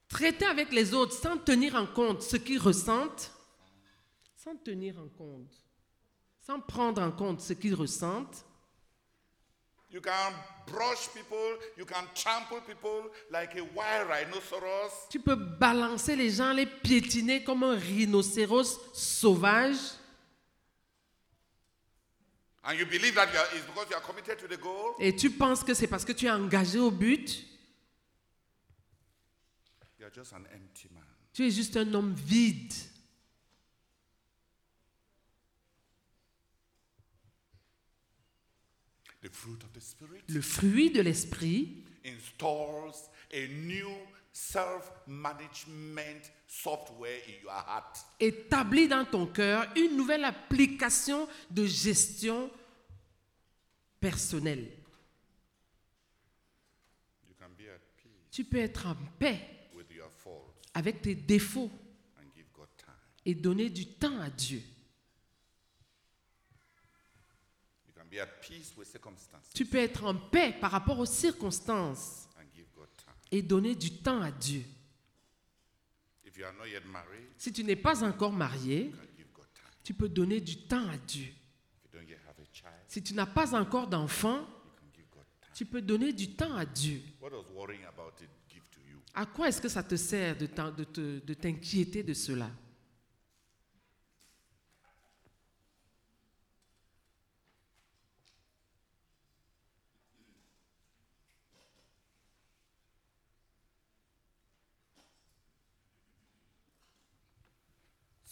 Traiter 0.08 0.46
avec 0.46 0.72
les 0.72 0.94
autres 0.94 1.12
sans 1.12 1.36
tenir 1.38 1.74
en 1.74 1.86
compte 1.86 2.22
ce 2.22 2.36
qu'ils 2.36 2.58
ressentent, 2.60 3.30
sans 4.36 4.56
tenir 4.56 4.98
en 4.98 5.08
compte, 5.08 5.52
sans 6.40 6.60
prendre 6.60 7.02
en 7.02 7.12
compte 7.12 7.40
ce 7.40 7.52
qu'ils 7.52 7.74
ressentent, 7.74 8.44
You 9.88 10.00
can 10.00 10.32
brush 10.66 11.08
people, 11.14 11.58
you 11.76 11.84
can 11.84 12.04
trample 12.14 12.60
people 12.60 13.10
like 13.30 13.56
a 13.56 13.62
wild 13.62 14.08
rhinoceros. 14.08 15.08
Tu 15.10 15.20
peux 15.20 15.36
balancer 15.36 16.16
les 16.16 16.30
gens, 16.30 16.52
les 16.52 16.66
piétiner 16.66 17.44
comme 17.44 17.62
un 17.62 17.76
rhinocéros 17.76 18.80
sauvage. 18.92 19.78
And 22.64 22.76
you 22.76 22.84
believe 22.84 23.14
that 23.14 23.32
you 23.32 23.38
are, 23.38 23.46
it's 23.54 23.64
because 23.64 23.88
you 23.88 23.96
are 23.96 24.02
committed 24.02 24.38
to 24.40 24.48
the 24.48 24.60
goal? 24.60 24.96
Et 24.98 25.14
tu 25.14 25.30
penses 25.30 25.62
que 25.62 25.72
c'est 25.72 25.86
parce 25.86 26.04
que 26.04 26.12
tu 26.12 26.26
es 26.26 26.30
engagé 26.30 26.80
au 26.80 26.90
but? 26.90 27.44
You 30.00 30.06
are 30.06 30.12
just 30.12 30.32
an 30.32 30.44
empty 30.52 30.88
man. 30.92 31.04
Tu 31.32 31.46
es 31.46 31.50
juste 31.52 31.76
un 31.76 31.94
homme 31.94 32.12
vide. 32.12 32.74
The 39.15 39.15
fruit 39.15 39.15
of 39.15 39.15
the 39.15 39.15
Spirit 39.15 39.15
Le 40.28 40.40
fruit 40.40 40.90
de 40.90 41.00
l'esprit 41.00 41.84
installs 42.04 43.08
a 43.32 43.46
new 43.48 43.88
self 44.32 44.92
management 45.06 46.30
software 46.46 47.18
in 47.26 47.42
your 47.42 47.52
heart. 47.52 47.96
établit 48.20 48.86
dans 48.88 49.04
ton 49.04 49.26
cœur 49.26 49.66
une 49.76 49.96
nouvelle 49.96 50.24
application 50.24 51.26
de 51.50 51.66
gestion 51.66 52.50
personnelle. 54.00 54.70
You 57.28 57.34
can 57.38 57.48
be 57.56 57.62
at 57.68 57.80
peace 57.96 58.30
Tu 58.30 58.44
peux 58.44 58.58
être 58.58 58.86
en 58.86 58.94
paix 59.18 59.40
with 59.74 59.90
your 59.90 60.10
faults 60.10 60.54
avec 60.74 61.00
tes 61.02 61.14
défauts 61.14 61.70
and 62.18 62.26
give 62.34 62.46
God 62.54 62.68
time. 62.76 62.94
et 63.24 63.34
donner 63.34 63.70
du 63.70 63.86
temps 63.86 64.20
à 64.20 64.28
Dieu. 64.30 64.58
You 64.58 64.64
can 66.52 67.24
be 67.24 67.24
at 67.24 67.34
peace 67.44 67.84
with 67.86 67.96
circumstances 67.96 68.05
Tu 69.54 69.66
peux 69.66 69.78
être 69.78 70.04
en 70.04 70.14
paix 70.14 70.54
par 70.60 70.70
rapport 70.70 70.98
aux 70.98 71.06
circonstances 71.06 72.28
et 73.30 73.42
donner 73.42 73.74
du 73.74 73.98
temps 73.98 74.20
à 74.20 74.30
Dieu. 74.30 74.62
Si 77.36 77.52
tu 77.52 77.64
n'es 77.64 77.76
pas 77.76 78.04
encore 78.04 78.32
marié, 78.32 78.92
tu 79.82 79.94
peux 79.94 80.08
donner 80.08 80.40
du 80.40 80.66
temps 80.66 80.88
à 80.88 80.96
Dieu. 80.98 81.32
Si 82.88 83.02
tu 83.02 83.14
n'as 83.14 83.26
pas 83.26 83.54
encore 83.54 83.86
d'enfant, 83.86 84.46
tu 85.54 85.64
peux 85.64 85.80
donner 85.80 86.12
du 86.12 86.34
temps 86.34 86.54
à 86.54 86.66
Dieu. 86.66 87.02
À 89.14 89.24
quoi 89.26 89.48
est-ce 89.48 89.60
que 89.60 89.68
ça 89.68 89.82
te 89.82 89.96
sert 89.96 90.36
de 90.36 91.34
t'inquiéter 91.34 92.02
de 92.02 92.12
cela? 92.12 92.50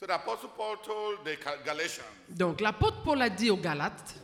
So 0.05 0.09
the 0.09 0.17
Apostle 0.17 0.51
Paul 0.55 0.77
told 0.85 1.25
the 1.25 1.35
Gal- 1.43 1.63
Galatians 1.65 2.05
Donc 2.29 2.61
l'apôtre 2.61 3.03
Paul 3.03 3.23
a 3.23 3.31
dit 3.31 3.51
aux 3.51 3.57
Galates 3.57 4.15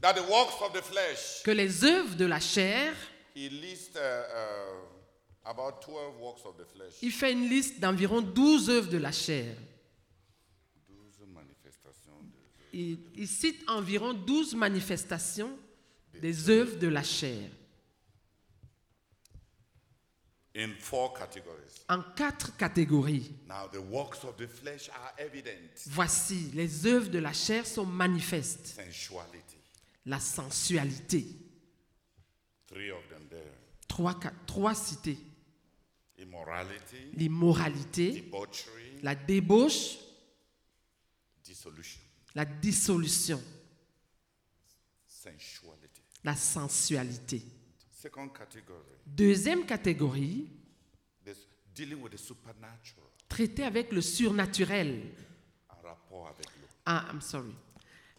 that 0.00 0.14
the 0.14 0.28
works 0.28 0.60
of 0.60 0.72
the 0.72 0.82
flesh, 0.82 1.40
que 1.44 1.52
les 1.52 1.84
œuvres 1.84 2.16
de 2.16 2.24
la 2.24 2.40
chair, 2.40 2.92
he 3.36 3.48
lists 3.48 3.94
uh, 3.94 4.00
uh, 4.00 5.48
about 5.48 5.80
12 5.82 6.18
works 6.20 6.44
of 6.44 6.56
the 6.56 6.64
flesh. 6.74 6.94
il 7.00 7.12
fait 7.12 7.30
une 7.30 7.48
liste 7.48 7.78
d'environ 7.78 8.22
12 8.22 8.70
œuvres 8.70 8.90
de 8.90 8.98
la 8.98 9.12
chair. 9.12 9.54
12 10.88 11.28
manifestations 11.32 12.18
de 12.24 12.76
Il, 12.76 12.98
il 13.14 13.28
cite 13.28 13.62
environ 13.68 14.14
12 14.14 14.56
manifestations 14.56 15.56
des 16.20 16.50
œuvres 16.50 16.76
de 16.76 16.88
la 16.88 17.04
chair 17.04 17.48
in 20.54 20.68
four 20.78 21.12
categories. 21.14 21.84
en 21.88 22.02
quatre 22.16 22.56
catégories. 22.56 23.32
Now 23.48 23.68
the 23.72 23.78
works 23.80 24.22
of 24.24 24.36
the 24.36 24.46
flesh 24.46 24.88
are 24.90 25.12
evident. 25.18 25.70
Voici, 25.88 26.50
les 26.54 26.86
œuvres 26.86 27.10
de 27.10 27.18
la 27.18 27.32
chair 27.32 27.66
sont 27.66 27.86
manifestes. 27.86 28.66
Sensuality. 28.68 29.56
La 30.06 30.20
sensualité, 30.20 31.24
Three 32.66 32.90
of 32.90 33.06
them 33.08 33.26
there. 33.28 33.52
trois, 33.88 34.18
ca- 34.20 34.32
trois 34.46 34.74
cités. 34.74 35.18
Immorality, 36.18 37.10
L'immoralité, 37.14 38.30
la 39.02 39.14
débauche, 39.14 39.98
dissolution. 41.42 42.00
la 42.34 42.44
dissolution, 42.44 43.42
Sensuality. 45.08 46.02
la 46.22 46.36
sensualité. 46.36 47.42
Second 48.04 48.28
category. 48.28 48.84
Deuxième 49.06 49.64
catégorie, 49.64 50.46
This 51.24 51.48
dealing 51.74 52.02
with 52.02 52.12
the 52.12 52.18
supernatural. 52.18 53.06
traiter 53.30 53.64
avec 53.64 53.92
le 53.92 54.02
surnaturel. 54.02 55.04
Ah, 56.84 57.06
I'm 57.10 57.22
sorry. 57.22 57.54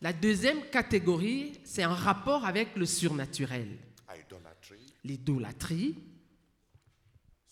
La 0.02 0.12
deuxième 0.12 0.68
catégorie, 0.72 1.60
c'est 1.64 1.86
en 1.86 1.94
rapport 1.94 2.46
avec 2.46 2.76
le 2.76 2.88
surnaturel. 2.88 3.78
idolatry 4.10 4.92
L'idolâtrie, 5.04 5.96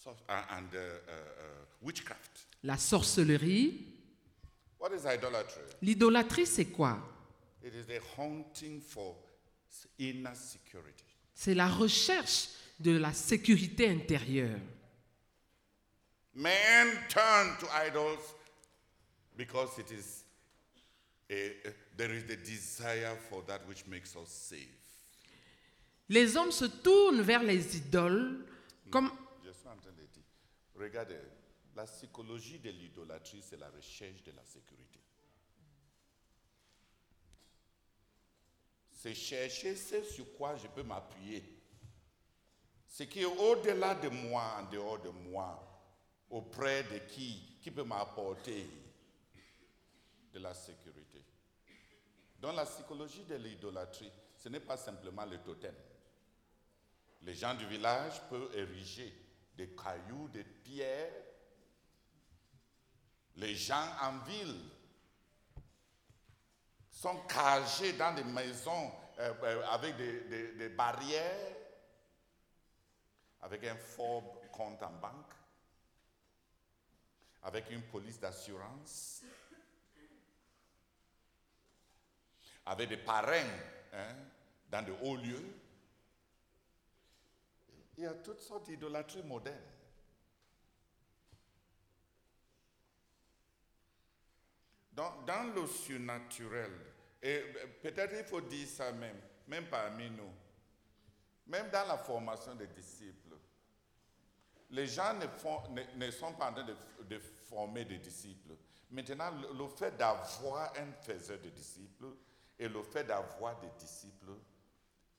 uh, 0.08 0.10
and 0.50 0.74
uh, 0.74 1.86
uh, 1.86 1.92
la 2.64 2.78
sorcellerie. 2.80 3.86
What 4.80 4.90
is 4.96 5.06
idolatry? 5.06 5.62
L'idolâtrie, 5.84 6.48
c'est 6.48 6.66
quoi? 6.66 6.98
C'est 11.34 11.54
la 11.56 11.68
recherche 11.68 12.50
de 12.80 12.98
la 12.98 13.14
sécurité 13.14 13.90
intérieure. 13.90 14.60
Men 16.36 16.88
turn 17.10 17.58
to 17.60 17.68
idols 17.88 18.20
because 19.38 19.78
it 19.80 19.92
is 19.92 20.24
a, 21.30 21.68
a- 21.68 21.74
there 21.98 22.12
is 22.14 22.24
the 22.26 22.36
desire 22.38 23.16
for 23.30 23.44
that 23.46 23.60
which 23.68 23.86
makes 23.88 24.16
us 24.16 24.30
safe. 24.30 24.70
Les 26.10 26.36
hommes 26.36 26.52
se 26.52 26.66
tournent 26.66 27.22
vers 27.22 27.44
les 27.44 27.78
idoles 27.78 28.46
comme 28.90 29.12
Je 29.46 29.52
suis 29.52 29.68
en 29.68 29.78
train 29.78 29.92
de 29.92 30.06
dire, 30.14 30.24
regardez, 30.76 31.18
la 31.76 31.86
psychologie 31.86 32.60
de 32.60 32.70
l'idolâtrie, 32.70 33.42
c'est 33.48 33.58
la 33.60 33.70
recherche 33.70 34.24
de 34.24 34.32
la 34.32 34.44
sécurité. 34.46 35.00
C'est 39.04 39.16
chercher 39.16 39.76
ce 39.76 40.02
sur 40.02 40.34
quoi 40.38 40.56
je 40.56 40.66
peux 40.66 40.82
m'appuyer. 40.82 41.44
Ce 42.88 43.04
qui 43.04 43.20
est 43.20 43.26
au-delà 43.26 43.96
de 43.96 44.08
moi, 44.08 44.56
en 44.58 44.72
dehors 44.72 45.02
de 45.02 45.10
moi, 45.10 45.62
auprès 46.30 46.84
de 46.84 47.00
qui, 47.00 47.58
qui 47.62 47.70
peut 47.70 47.84
m'apporter 47.84 48.66
de 50.32 50.40
la 50.40 50.54
sécurité. 50.54 51.22
Dans 52.40 52.54
la 52.54 52.66
psychologie 52.66 53.26
de 53.26 53.36
l'idolâtrie, 53.36 54.10
ce 54.38 54.48
n'est 54.48 54.62
pas 54.62 54.78
simplement 54.78 55.26
le 55.26 55.40
totem. 55.40 55.76
Les 57.24 57.34
gens 57.34 57.56
du 57.56 57.66
village 57.66 58.22
peuvent 58.30 58.56
ériger 58.56 59.14
des 59.58 59.76
cailloux, 59.76 60.30
des 60.30 60.46
pierres. 60.46 61.12
Les 63.36 63.54
gens 63.54 63.86
en 64.02 64.20
ville 64.20 64.62
sont 67.04 67.20
cagés 67.28 67.92
dans 67.94 68.16
des 68.16 68.24
maisons 68.24 68.90
euh, 69.20 69.34
euh, 69.44 69.66
avec 69.72 69.98
des, 69.98 70.70
barrières, 70.70 71.54
avec 73.42 73.66
un 73.66 73.76
fort 73.76 74.40
compte 74.50 74.82
en 74.82 74.92
banque, 74.94 75.34
avec 77.44 77.70
une 77.72 77.82
police 77.82 78.22
d'assurance, 78.22 79.22
avec 82.66 82.88
des 82.88 82.98
parrains 82.98 83.52
hein, 83.92 84.16
dans 84.70 84.86
de 84.86 84.94
hauts 85.02 85.18
lieux. 85.18 85.60
Il 87.98 88.06
y 88.06 88.08
a 88.08 88.14
toutes 88.14 88.40
sortes 88.40 88.68
d'idolâtries 88.68 89.24
modernes. 89.24 89.60
Dans, 94.94 95.22
dans 95.24 95.43
le 95.54 95.68
surnaturel, 95.68 96.72
et 97.22 97.38
euh, 97.38 97.68
peut-être 97.82 98.14
il 98.18 98.26
faut 98.26 98.42
dire 98.42 98.68
ça 98.68 98.92
même, 98.92 99.20
même 99.48 99.66
parmi 99.68 100.10
nous, 100.10 100.32
même 101.48 101.70
dans 101.70 101.88
la 101.88 101.98
formation 101.98 102.56
des 102.56 102.68
disciples, 102.68 103.36
les 104.70 104.88
gens 104.88 105.14
ne, 105.14 106.12
sont 106.12 106.34
pas 106.34 106.50
en 106.50 106.54
train 106.54 106.66
de, 107.04 107.20
former 107.20 107.86
des 107.86 108.00
disciples. 108.00 108.56
Maintenant, 108.90 109.30
le, 109.32 109.56
le 109.58 109.68
fait 109.68 109.96
d'avoir 109.96 110.74
un 110.78 110.92
faiseur 110.94 111.40
de 111.40 111.50
disciples 111.50 112.08
et 112.58 112.68
le 112.68 112.82
fait 112.82 113.04
d'avoir 113.04 113.60
des 113.60 113.70
disciples 113.78 114.32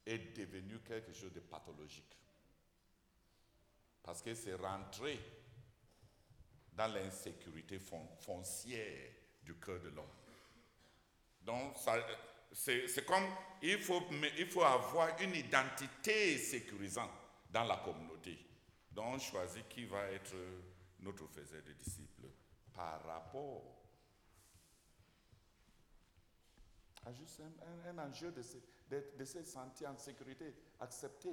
est 0.07 0.37
devenu 0.37 0.81
quelque 0.81 1.12
chose 1.12 1.33
de 1.33 1.40
pathologique. 1.40 2.18
Parce 4.03 4.20
que 4.23 4.35
c'est 4.35 4.55
rentré 4.55 5.18
dans 6.73 6.92
l'insécurité 6.92 7.79
fon- 7.79 8.09
foncière 8.20 9.11
du 9.42 9.55
cœur 9.55 9.81
de 9.81 9.88
l'homme. 9.90 10.05
Donc, 11.45 11.77
c'est 12.53 13.05
comme 13.05 13.25
il 13.63 13.79
faut, 13.79 14.63
avoir 14.63 15.21
une 15.21 15.35
identité 15.35 16.39
sécurisante 16.39 17.11
dans 17.51 17.65
la 17.65 17.77
communauté. 17.79 18.39
Donc, 18.91 19.15
on 19.15 19.19
choisit 19.19 19.69
qui 19.69 19.85
va 19.85 20.11
être 20.11 20.35
notre 21.01 21.27
faiseur 21.29 21.63
de 21.63 21.73
disciples 21.73 22.29
par 22.73 23.03
rapport 23.05 23.63
à 27.07 27.13
juste 27.13 27.43
un, 27.87 27.99
enjeu 27.99 28.33
de- 28.33 29.05
de 29.19 29.25
se 29.25 29.43
sentir 29.45 29.91
en 29.91 29.99
sécurité, 29.99 30.55
accepté. 30.81 31.29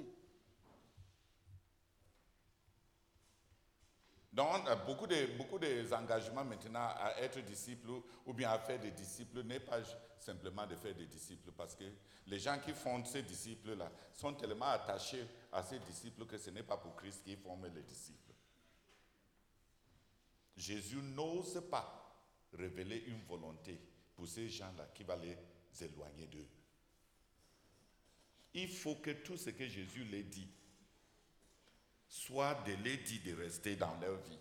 Donc, 4.32 4.64
beaucoup 4.86 5.06
de, 5.06 5.36
beaucoup 5.36 5.58
des 5.58 5.92
engagements 5.92 6.44
maintenant 6.44 6.88
à 6.96 7.14
être 7.18 7.40
disciple 7.40 7.88
ou- 8.24 8.32
bien 8.32 8.50
à 8.50 8.58
faire 8.58 8.80
des 8.80 8.90
disciples 8.90 9.42
n'est 9.42 9.60
pas 9.60 9.80
simplement 10.18 10.66
de 10.66 10.74
faire 10.76 10.94
des 10.94 11.04
disciples 11.06 11.50
parce 11.52 11.74
que 11.74 11.84
les 12.26 12.38
gens 12.38 12.58
qui 12.58 12.72
font 12.72 13.04
ces 13.04 13.22
disciples-là 13.22 13.90
sont 14.14 14.32
tellement 14.32 14.66
attachés 14.70 15.26
à 15.52 15.62
ces 15.62 15.78
disciples 15.80 16.24
que 16.24 16.38
ce 16.38 16.48
n'est 16.50 16.62
pas 16.62 16.78
pour 16.78 16.96
Christ 16.96 17.22
qu'ils 17.24 17.36
forment 17.36 17.66
les 17.74 17.82
disciples. 17.82 18.32
Jésus 20.56 20.96
n'ose 21.02 21.62
pas 21.70 21.98
révéler 22.54 23.04
une 23.08 23.22
volonté 23.24 23.78
pour 24.14 24.26
ces 24.28 24.48
gens-là 24.48 24.86
qui 24.94 25.02
va 25.02 25.16
les 25.16 25.36
éloigner 25.82 26.26
d'eux. 26.26 26.48
Il 28.54 28.68
faut 28.68 28.96
que 28.96 29.10
tout 29.10 29.36
ce 29.36 29.50
que 29.50 29.66
Jésus 29.66 30.04
les 30.04 30.22
dit 30.22 30.48
soit 32.32 32.54
de 32.66 32.72
les 32.82 32.96
dire 32.96 33.20
de 33.36 33.42
rester 33.42 33.76
dans 33.76 33.94
leur 34.00 34.16
vie. 34.16 34.38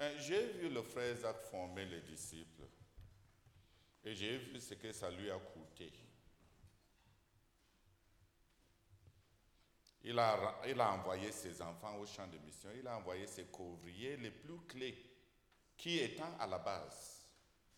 Euh, 0.00 0.18
J'ai 0.18 0.52
vu 0.54 0.68
le 0.68 0.82
frère 0.82 1.16
Zach 1.16 1.36
former 1.42 1.84
les 1.84 2.00
disciples 2.00 2.64
et 4.04 4.12
j'ai 4.16 4.38
vu 4.38 4.60
ce 4.60 4.74
que 4.74 4.90
ça 4.90 5.08
lui 5.08 5.30
a 5.30 5.38
coûté. 5.38 5.92
Il 10.02 10.18
a, 10.18 10.60
il 10.66 10.80
a 10.80 10.92
envoyé 10.94 11.30
ses 11.30 11.62
enfants 11.62 11.96
au 11.98 12.06
champ 12.06 12.26
de 12.26 12.38
mission, 12.38 12.70
il 12.76 12.88
a 12.88 12.96
envoyé 12.98 13.24
ses 13.28 13.44
couvriers 13.44 14.16
les 14.16 14.32
plus 14.32 14.58
clés 14.66 14.98
qui 15.76 16.00
étant 16.00 16.36
à 16.40 16.48
la 16.48 16.58
base 16.58 17.24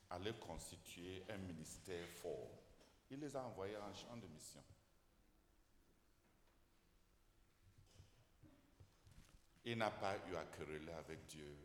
allaient 0.09 0.33
constituer 0.41 1.23
un 1.29 1.37
ministère 1.37 2.09
fort. 2.09 2.64
Il 3.11 3.21
les 3.21 3.37
a 3.37 3.45
envoyés 3.45 3.77
en 3.77 3.93
champ 3.95 4.17
de 4.17 4.27
mission. 4.29 4.63
Il 9.65 9.79
n'a 9.79 9.91
pas 9.91 10.17
eu 10.29 10.37
à 10.37 10.45
quereller 10.47 10.93
avec 10.93 11.27
Dieu 11.27 11.57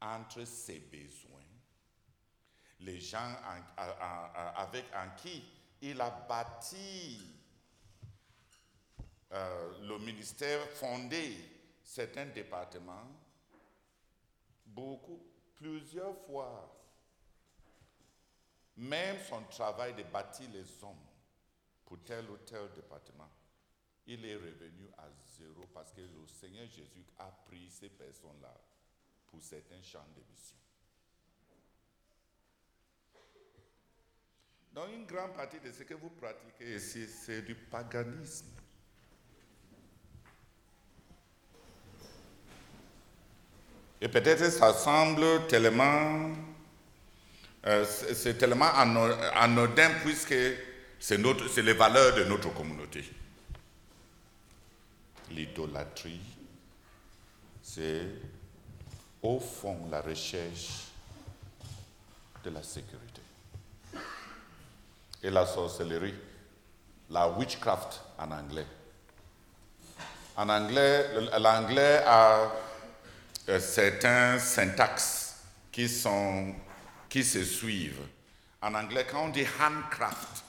entre 0.00 0.44
ses 0.44 0.80
besoins, 0.80 1.44
les 2.80 2.98
gens 3.00 3.36
en- 3.44 4.54
avec 4.56 4.86
en 4.94 5.14
qui 5.16 5.44
il 5.80 6.00
a 6.00 6.10
bâti 6.10 7.28
euh, 9.32 9.80
le 9.88 9.98
ministère, 9.98 10.68
fondé 10.72 11.38
certains 11.82 12.26
départements, 12.26 13.08
beaucoup, 14.66 15.22
plusieurs 15.56 16.16
fois. 16.26 16.81
Même 18.76 19.18
son 19.28 19.42
travail 19.44 19.94
de 19.94 20.02
bâtir 20.02 20.48
les 20.50 20.82
hommes 20.82 21.06
pour 21.84 22.02
tel 22.02 22.28
ou 22.30 22.36
tel 22.38 22.70
département, 22.74 23.30
il 24.06 24.24
est 24.24 24.34
revenu 24.34 24.88
à 24.98 25.08
zéro 25.38 25.66
parce 25.72 25.92
que 25.92 26.00
le 26.00 26.26
Seigneur 26.26 26.66
Jésus 26.66 27.04
a 27.18 27.26
pris 27.46 27.70
ces 27.70 27.88
personnes-là 27.88 28.54
pour 29.28 29.42
certains 29.42 29.82
champs 29.82 30.06
de 30.16 30.22
mission. 30.32 30.56
Donc 34.72 34.88
une 34.94 35.04
grande 35.04 35.34
partie 35.34 35.60
de 35.60 35.70
ce 35.70 35.82
que 35.82 35.94
vous 35.94 36.08
pratiquez 36.10 36.76
ici, 36.76 37.06
c'est 37.06 37.42
du 37.42 37.54
paganisme. 37.54 38.46
Et 44.00 44.08
peut-être 44.08 44.50
ça 44.50 44.72
semble 44.72 45.46
tellement, 45.46 46.32
euh, 47.66 47.84
c'est 47.84 48.38
tellement 48.38 48.72
ano- 48.74 49.14
anodin 49.34 49.90
puisque 50.02 50.34
c'est 50.98 51.16
les 51.62 51.72
valeurs 51.72 52.14
de 52.14 52.24
notre 52.24 52.52
communauté. 52.54 53.04
L'idolâtrie, 55.30 56.20
c'est 57.62 58.02
au 59.22 59.38
fond 59.40 59.88
la 59.90 60.00
recherche 60.00 60.88
de 62.44 62.50
la 62.50 62.62
sécurité. 62.62 63.22
Et 65.22 65.30
la 65.30 65.46
sorcellerie, 65.46 66.14
la 67.10 67.28
witchcraft 67.28 68.00
en 68.18 68.30
anglais. 68.32 68.66
En 70.36 70.48
anglais, 70.48 71.08
l'anglais 71.38 72.02
a 72.04 72.50
euh, 73.48 73.60
certains 73.60 74.38
syntaxes 74.38 75.36
qui, 75.70 75.88
sont, 75.88 76.54
qui 77.12 77.22
se 77.22 77.44
suivent. 77.44 78.08
En 78.62 78.72
anglais, 78.74 79.06
quand 79.06 79.26
on 79.26 79.28
dit 79.28 79.44
handcraft, 79.60 80.42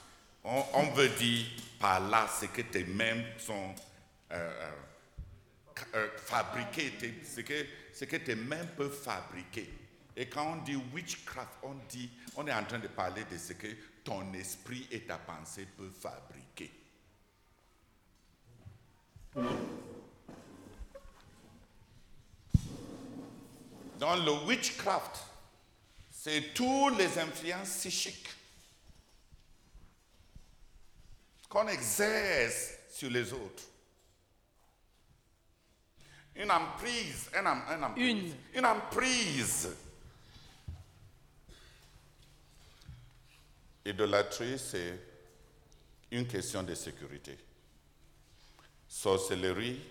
on, 0.45 0.91
veut 0.91 1.09
dire 1.09 1.45
par 1.77 1.99
là 1.99 2.25
ce 2.39 2.45
que 2.45 2.61
tes 2.61 2.85
mains 2.85 3.21
sont 3.37 3.75
euh, 4.31 4.35
euh, 4.37 5.83
euh, 5.95 6.07
fabriquées, 6.15 6.93
ce, 7.25 7.41
que, 7.41 7.65
ce 7.93 8.05
que 8.05 8.15
tes 8.15 8.35
mains 8.35 8.65
peuvent 8.77 8.97
fabriquer. 8.97 9.69
Et 10.15 10.27
quand 10.27 10.53
on 10.53 10.63
dit 10.63 10.77
witchcraft, 10.93 11.51
on, 11.63 11.73
dit, 11.89 12.09
on 12.37 12.47
est 12.47 12.53
en 12.53 12.63
train 12.63 12.79
de 12.79 12.87
parler 12.87 13.25
de 13.29 13.37
ce 13.37 13.51
que 13.51 13.67
ton 14.01 14.31
esprit 14.33 14.87
et 14.89 15.01
ta 15.01 15.17
pensée 15.17 15.67
peuvent 15.77 15.91
fabriquer. 15.91 16.71
Dans 23.99 24.15
le 24.15 24.45
witchcraft, 24.45 25.32
c'est 26.23 26.53
toutes 26.53 26.97
les 26.97 27.19
influences 27.19 27.79
psychiques 27.79 28.29
qu'on 31.49 31.67
exerce 31.67 32.69
sur 32.89 33.09
les 33.09 33.33
autres. 33.33 33.63
Une 36.35 36.49
emprise, 36.49 37.29
un 37.33 37.45
em- 37.45 37.65
un 37.67 37.83
emprise, 37.83 38.07
Une. 38.09 38.35
une 38.55 38.65
emprise. 38.65 39.69
Idolâtrie, 43.85 44.57
c'est 44.57 44.97
une 46.09 46.25
question 46.25 46.63
de 46.63 46.73
sécurité. 46.73 47.37
Sorcellerie, 48.87 49.81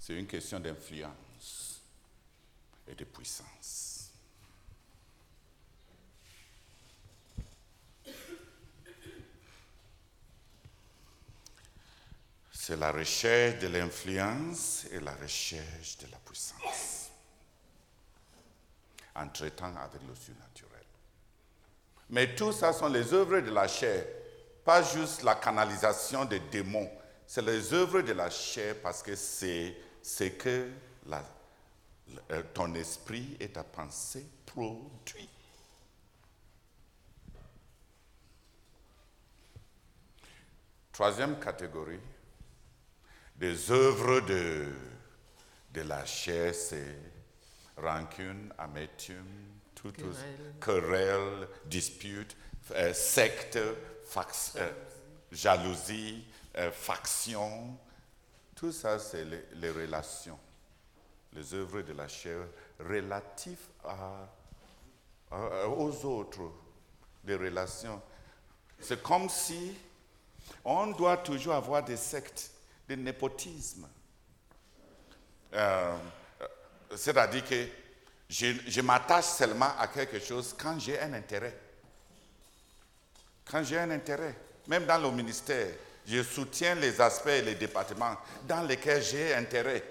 c'est 0.00 0.14
une 0.18 0.26
question 0.26 0.58
d'influence 0.58 1.80
et 2.88 2.96
de 2.96 3.04
puissance. 3.04 4.05
C'est 12.66 12.74
la 12.74 12.90
recherche 12.90 13.60
de 13.60 13.68
l'influence 13.68 14.86
et 14.90 14.98
la 14.98 15.14
recherche 15.14 15.98
de 15.98 16.10
la 16.10 16.16
puissance. 16.16 17.12
En 19.14 19.28
traitant 19.28 19.72
avec 19.76 20.02
le 20.02 20.12
surnaturel. 20.16 20.84
Mais 22.10 22.34
tout 22.34 22.50
ça 22.50 22.72
sont 22.72 22.88
les 22.88 23.14
œuvres 23.14 23.38
de 23.38 23.52
la 23.52 23.68
chair, 23.68 24.04
pas 24.64 24.82
juste 24.82 25.22
la 25.22 25.36
canalisation 25.36 26.24
des 26.24 26.40
démons. 26.40 26.90
C'est 27.24 27.42
les 27.42 27.72
œuvres 27.72 28.00
de 28.00 28.12
la 28.12 28.30
chair 28.30 28.74
parce 28.82 29.00
que 29.00 29.14
c'est 29.14 29.76
ce 30.02 30.24
que 30.24 30.68
ton 32.52 32.74
esprit 32.74 33.36
et 33.38 33.48
ta 33.48 33.62
pensée 33.62 34.26
produit. 34.44 35.28
Troisième 40.92 41.38
catégorie, 41.38 42.00
des 43.38 43.70
œuvres 43.70 44.20
de, 44.20 44.66
de 45.72 45.80
la 45.82 46.04
chair, 46.06 46.54
c'est 46.54 46.96
rancune, 47.76 48.52
amertume, 48.58 49.26
tout, 49.74 49.92
tout- 49.92 50.04
querelle, 50.60 51.48
dispute, 51.66 52.36
euh, 52.72 52.92
secte, 52.94 53.58
fac- 54.08 54.56
euh, 54.56 54.72
jalousie, 55.30 56.24
euh, 56.56 56.70
faction. 56.72 57.76
Tout 58.54 58.72
ça, 58.72 58.98
c'est 58.98 59.24
les, 59.24 59.44
les 59.56 59.70
relations, 59.70 60.38
les 61.34 61.52
œuvres 61.52 61.82
de 61.82 61.92
la 61.92 62.08
chair 62.08 62.38
relatives 62.80 63.66
à- 63.84 64.26
à- 65.30 65.68
aux 65.68 66.04
autres, 66.06 66.50
des 67.22 67.34
relations. 67.36 68.00
C'est 68.80 69.02
comme 69.02 69.28
si 69.28 69.74
on 70.64 70.86
doit 70.92 71.18
toujours 71.18 71.54
avoir 71.54 71.82
des 71.84 71.96
sectes, 71.98 72.50
des 72.88 72.96
népotismes. 72.96 73.88
Euh, 75.52 75.96
c'est-à-dire 76.94 77.44
que 77.44 77.66
je, 78.28 78.80
m'attache 78.80 79.24
seulement 79.24 79.76
à 79.78 79.88
quelque 79.88 80.18
chose 80.20 80.54
quand 80.58 80.78
j'ai 80.78 80.98
un 81.00 81.12
intérêt. 81.12 81.58
Quand 83.44 83.62
j'ai 83.62 83.78
un 83.78 83.90
intérêt, 83.90 84.34
même 84.66 84.86
dans 84.86 84.98
le 84.98 85.10
ministère, 85.10 85.68
je 86.06 86.22
soutiens 86.22 86.74
les 86.74 87.00
aspects 87.00 87.28
et 87.28 87.42
les 87.42 87.54
départements 87.54 88.16
dans 88.46 88.62
lesquels 88.62 89.02
j'ai 89.02 89.34
intérêt. 89.34 89.82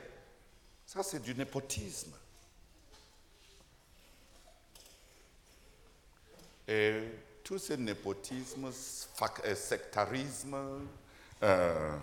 Ça, 0.85 1.03
c'est 1.03 1.21
du 1.21 1.33
népotisme. 1.33 2.11
Et 6.67 7.01
tout 7.43 7.59
ce 7.59 7.73
népotisme, 7.73 8.71
euh, 9.45 9.55
sectarisme, 9.55 10.55
euh, 11.43 11.97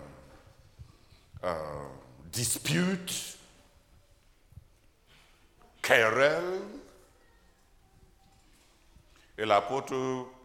euh, 1.43 1.87
dispute, 2.31 3.37
querelle. 5.81 6.61
Et 9.37 9.45
l'apôtre 9.45 9.93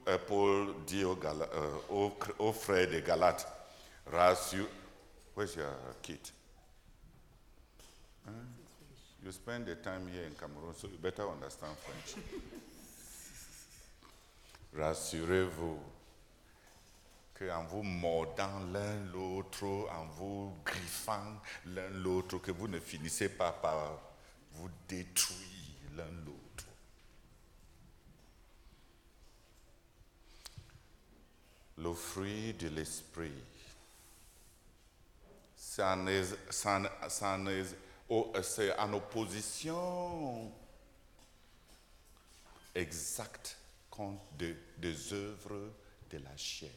euh, 0.08 0.18
Paul 0.26 0.74
dit 0.86 1.04
aux, 1.04 1.16
Gala- 1.16 1.48
euh, 1.52 1.76
aux, 1.90 2.12
aux 2.38 2.52
frères 2.52 2.88
des 2.88 3.02
Galates, 3.02 3.46
rassure. 4.10 4.66
Where's 5.36 5.54
your? 5.54 5.66
Huh? 8.26 8.32
You 9.22 9.30
spend 9.32 9.66
the 9.66 9.76
time 9.76 10.08
here 10.08 10.24
in 10.24 10.34
Cameroon, 10.34 10.74
so 10.74 10.88
you 10.88 10.96
better 10.98 11.28
understand 11.28 11.76
French. 11.76 12.24
Rassurez-vous 14.76 15.78
qu'en 17.38 17.64
vous 17.64 17.82
mordant 17.82 18.58
l'un 18.72 19.04
l'autre, 19.12 19.64
en 19.64 20.06
vous 20.06 20.52
griffant 20.64 21.40
l'un 21.66 21.88
l'autre, 21.90 22.38
que 22.38 22.50
vous 22.50 22.66
ne 22.68 22.80
finissez 22.80 23.28
pas 23.28 23.52
par 23.52 24.00
vous 24.52 24.68
détruire 24.88 25.38
l'un 25.96 26.10
l'autre. 26.24 26.64
Le 31.76 31.94
fruit 31.94 32.54
de 32.54 32.68
l'esprit, 32.68 33.32
oh, 38.08 38.32
c'est 38.42 38.76
en 38.78 38.92
opposition 38.94 40.50
exacte 42.74 43.56
contre 43.90 44.20
de- 44.38 44.56
des 44.78 45.12
œuvres 45.12 45.70
de 46.10 46.18
la 46.18 46.36
chair. 46.36 46.70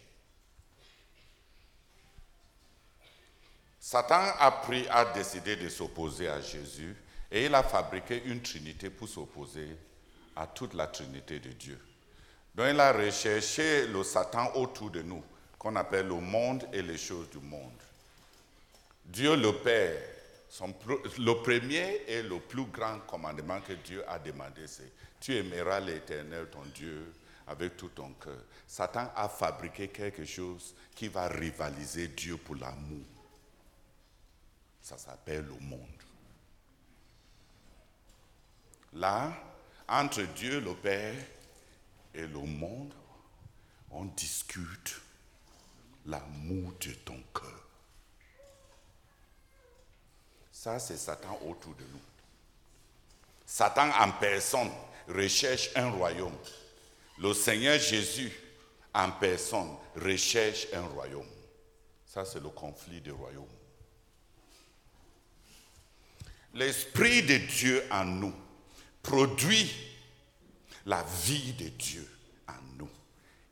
Satan 3.84 4.36
a 4.38 4.52
pris, 4.52 4.88
a 4.92 5.06
décidé 5.06 5.56
de 5.56 5.68
s'opposer 5.68 6.28
à 6.28 6.40
Jésus 6.40 6.96
et 7.32 7.46
il 7.46 7.56
a 7.56 7.64
fabriqué 7.64 8.22
une 8.26 8.40
trinité 8.40 8.92
pour 8.92 9.10
s'opposer 9.10 9.76
à 10.36 10.46
toute 10.46 10.76
la 10.76 10.86
trinité 10.86 11.40
de 11.40 11.50
Dieu. 11.50 11.80
Donc 12.54 12.68
il 12.70 12.80
a 12.80 12.94
recherché 12.94 13.88
le 13.88 14.04
Satan 14.04 14.52
autour 14.54 14.92
de 14.92 15.02
nous, 15.02 15.24
qu'on 15.58 15.76
appelle 15.76 16.10
le 16.10 16.14
monde 16.14 16.64
et 16.72 16.84
les 16.84 16.98
choses 17.00 17.28
du 17.32 17.40
monde. 17.40 17.82
Dieu 19.04 19.36
le 19.36 19.52
Père, 19.52 20.00
le 21.18 21.34
premier 21.42 22.04
et 22.08 22.22
le 22.22 22.40
plus 22.40 22.66
grand 22.66 23.00
commandement 23.08 23.62
que 23.62 23.74
Dieu 23.74 24.04
a 24.08 24.20
demandé, 24.20 24.68
c'est 24.68 24.92
tu 25.20 25.36
aimeras 25.36 25.80
l'Éternel, 25.80 26.50
ton 26.52 26.66
Dieu, 26.76 27.12
avec 27.48 27.78
tout 27.78 27.90
ton 27.90 28.14
cœur. 28.14 28.44
Satan 28.68 29.12
a 29.16 29.28
fabriqué 29.28 29.88
quelque 29.88 30.26
chose 30.26 30.76
qui 30.94 31.08
va 31.08 31.28
rivaliser 31.28 32.10
Dieu 32.10 32.38
pour 32.38 32.56
l'amour. 32.58 33.21
Ça 34.82 34.98
s'appelle 34.98 35.46
le 35.46 35.60
monde. 35.60 35.88
Là, 38.94 39.34
entre 39.88 40.22
Dieu 40.24 40.60
le 40.60 40.74
Père 40.76 41.16
et 42.14 42.26
le 42.26 42.40
monde, 42.40 42.94
on 43.92 44.06
discute 44.06 45.00
l'amour 46.06 46.74
de 46.80 46.92
ton 47.06 47.22
cœur. 47.34 47.68
Ça, 50.52 50.80
c'est 50.80 50.98
Satan 50.98 51.40
autour 51.48 51.76
de 51.76 51.84
nous. 51.84 52.02
Satan 53.46 53.90
en 54.00 54.12
personne 54.12 54.72
recherche 55.08 55.70
un 55.76 55.90
royaume. 55.90 56.38
Le 57.18 57.34
Seigneur 57.34 57.80
Jésus 57.80 58.32
en 58.94 59.12
personne 59.12 59.76
recherche 59.96 60.68
un 60.74 60.86
royaume. 60.88 61.28
Ça, 62.06 62.26
c'est 62.26 62.40
le 62.42 62.50
conflit 62.50 63.02
des 63.02 63.12
royaumes. 63.12 63.46
L'Esprit 66.54 67.24
de 67.24 67.38
Dieu 67.38 67.84
en 67.92 68.06
nous 68.06 68.34
produit 69.02 69.72
la 70.86 71.04
vie 71.24 71.54
de 71.54 71.70
Dieu 71.70 72.08
en 72.48 72.78
nous. 72.78 72.90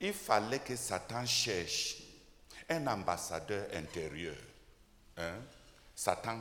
Il 0.01 0.13
fallait 0.13 0.59
que 0.59 0.75
Satan 0.75 1.25
cherche 1.25 1.97
un 2.69 2.85
ambassadeur 2.87 3.67
intérieur. 3.73 4.35
Hein? 5.17 5.35
Satan, 5.95 6.39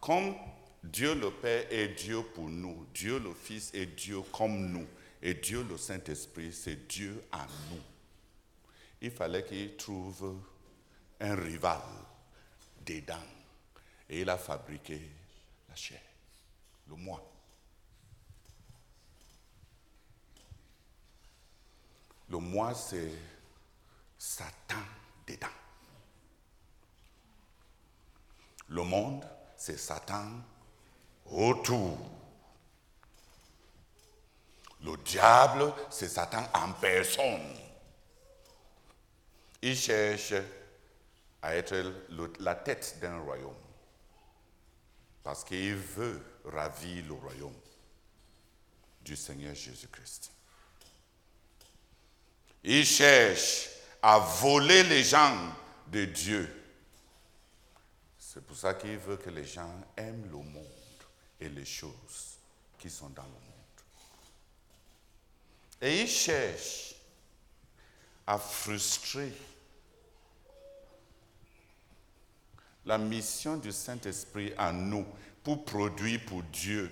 comme 0.00 0.34
Dieu 0.82 1.14
le 1.14 1.30
Père 1.30 1.66
est 1.70 1.88
Dieu 1.88 2.22
pour 2.34 2.48
nous, 2.48 2.86
Dieu 2.94 3.18
le 3.18 3.32
Fils 3.34 3.72
est 3.74 3.86
Dieu 3.86 4.20
comme 4.32 4.70
nous, 4.70 4.86
et 5.22 5.34
Dieu 5.34 5.64
le 5.68 5.76
Saint-Esprit, 5.76 6.52
c'est 6.52 6.86
Dieu 6.86 7.22
en 7.32 7.46
nous. 7.70 7.82
Il 9.00 9.10
fallait 9.10 9.44
qu'il 9.44 9.76
trouve 9.76 10.40
un 11.20 11.34
rival 11.34 11.80
dedans. 12.84 13.14
Et 14.08 14.20
il 14.20 14.30
a 14.30 14.38
fabriqué 14.38 15.00
le 16.88 16.96
moi. 16.96 17.20
Le 22.28 22.38
moi, 22.38 22.74
c'est 22.74 23.12
Satan 24.18 24.82
dedans. 25.26 25.46
Le 28.68 28.82
monde, 28.82 29.24
c'est 29.56 29.78
Satan 29.78 30.32
autour. 31.26 31.98
Le 34.82 34.96
diable, 34.98 35.72
c'est 35.90 36.08
Satan 36.08 36.44
en 36.52 36.72
personne. 36.72 37.56
Il 39.62 39.76
cherche 39.76 40.34
à 41.42 41.54
être 41.54 41.76
la 42.40 42.54
tête 42.56 42.98
d'un 43.00 43.20
royaume. 43.20 43.65
Parce 45.26 45.42
qu'il 45.42 45.74
veut 45.74 46.24
ravir 46.44 47.04
le 47.04 47.14
royaume 47.14 47.58
du 49.00 49.16
Seigneur 49.16 49.56
Jésus-Christ. 49.56 50.30
Il 52.62 52.86
cherche 52.86 53.70
à 54.00 54.20
voler 54.20 54.84
les 54.84 55.02
gens 55.02 55.52
de 55.88 56.04
Dieu. 56.04 56.48
C'est 58.16 58.40
pour 58.46 58.56
ça 58.56 58.74
qu'il 58.74 58.98
veut 58.98 59.16
que 59.16 59.30
les 59.30 59.44
gens 59.44 59.68
aiment 59.96 60.30
le 60.30 60.36
monde 60.36 60.64
et 61.40 61.48
les 61.48 61.64
choses 61.64 62.36
qui 62.78 62.88
sont 62.88 63.08
dans 63.08 63.24
le 63.24 63.28
monde. 63.28 63.40
Et 65.80 66.02
il 66.02 66.08
cherche 66.08 66.94
à 68.28 68.38
frustrer 68.38 69.32
la 72.86 72.98
mission 72.98 73.56
du 73.56 73.72
Saint-Esprit 73.72 74.52
en 74.56 74.72
nous 74.72 75.04
pour 75.42 75.64
produire 75.64 76.20
pour 76.24 76.42
Dieu 76.44 76.90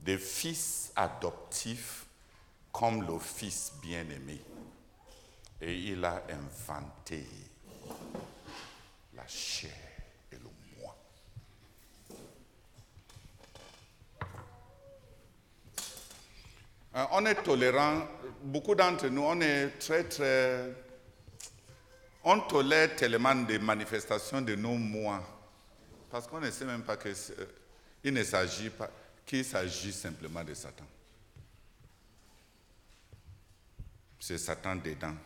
des 0.00 0.18
fils 0.18 0.90
adoptifs 0.96 2.06
comme 2.72 3.06
le 3.06 3.18
Fils 3.18 3.72
bien-aimé. 3.82 4.40
Et 5.60 5.74
il 5.74 6.04
a 6.04 6.22
inventé 6.30 7.24
la 9.14 9.26
chair 9.28 9.70
et 10.32 10.36
le 10.36 10.48
moi. 10.80 10.96
Euh, 16.96 17.04
On 17.12 17.26
est 17.26 17.42
tolérant, 17.42 18.08
beaucoup 18.42 18.74
d'entre 18.74 19.06
nous, 19.08 19.22
on 19.22 19.40
est 19.40 19.78
très, 19.78 20.04
très... 20.04 20.72
On 22.24 22.40
tolère 22.40 22.94
tellement 22.94 23.34
des 23.34 23.58
manifestations 23.58 24.40
de 24.40 24.54
nos 24.54 24.76
moi, 24.76 25.22
parce 26.10 26.26
qu'on 26.28 26.40
ne 26.40 26.50
sait 26.50 26.64
même 26.64 26.84
pas 26.84 26.96
qu'il 26.96 28.14
ne 28.14 28.22
s'agit 28.22 28.70
pas, 28.70 28.90
qu'il 29.26 29.44
s'agit 29.44 29.92
simplement 29.92 30.44
de 30.44 30.54
Satan. 30.54 30.86
C'est 34.20 34.38
Satan 34.38 34.76
dedans, 34.76 35.16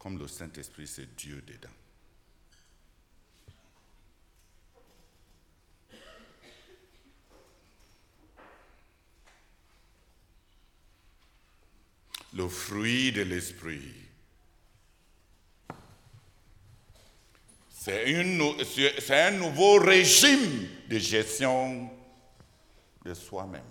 comme 0.00 0.18
le 0.18 0.26
Saint-Esprit, 0.26 0.88
c'est 0.88 1.14
Dieu 1.14 1.42
dedans. 1.46 1.68
Le 12.34 12.48
fruit 12.48 13.12
de 13.12 13.22
l'Esprit. 13.22 14.07
C'est 17.88 19.10
un 19.22 19.30
nouveau 19.30 19.78
régime 19.78 20.68
de 20.88 20.98
gestion 20.98 21.90
de 23.02 23.14
soi-même. 23.14 23.62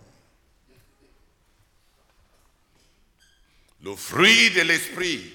Le 3.83 3.95
fruit 3.95 4.49
de 4.49 4.61
l'esprit, 4.61 5.31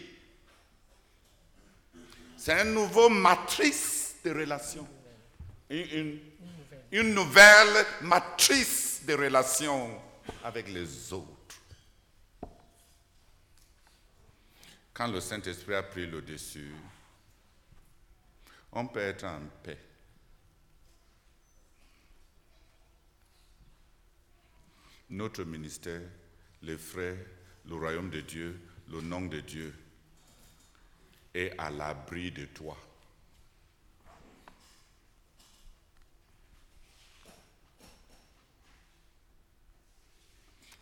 c'est 2.37 2.61
une 2.61 2.75
nouvelle 2.75 3.13
matrice 3.13 4.17
de 4.25 4.31
relations. 4.31 4.89
Une 5.71 7.15
nouvelle 7.15 7.87
matrice 8.01 9.03
de 9.07 9.15
relations 9.15 10.03
avec 10.43 10.69
les 10.69 11.13
autres. 11.13 11.29
Quand 14.93 15.07
le 15.07 15.21
Saint-Esprit 15.21 15.75
a 15.75 15.85
pris 15.85 16.07
le 16.07 16.21
dessus, 16.21 16.75
on 18.73 18.87
peut 18.87 19.01
être 19.01 19.25
en 19.25 19.41
paix. 19.63 19.79
Notre 25.11 25.45
ministère, 25.45 26.09
les 26.63 26.79
frères, 26.79 27.19
le 27.67 27.75
royaume 27.75 28.09
de 28.09 28.23
Dieu, 28.23 28.59
le 28.89 29.03
nom 29.03 29.27
de 29.27 29.41
Dieu 29.41 29.75
est 31.35 31.55
à 31.59 31.71
l'abri 31.71 32.33
de 32.33 32.47
toi. 32.47 32.79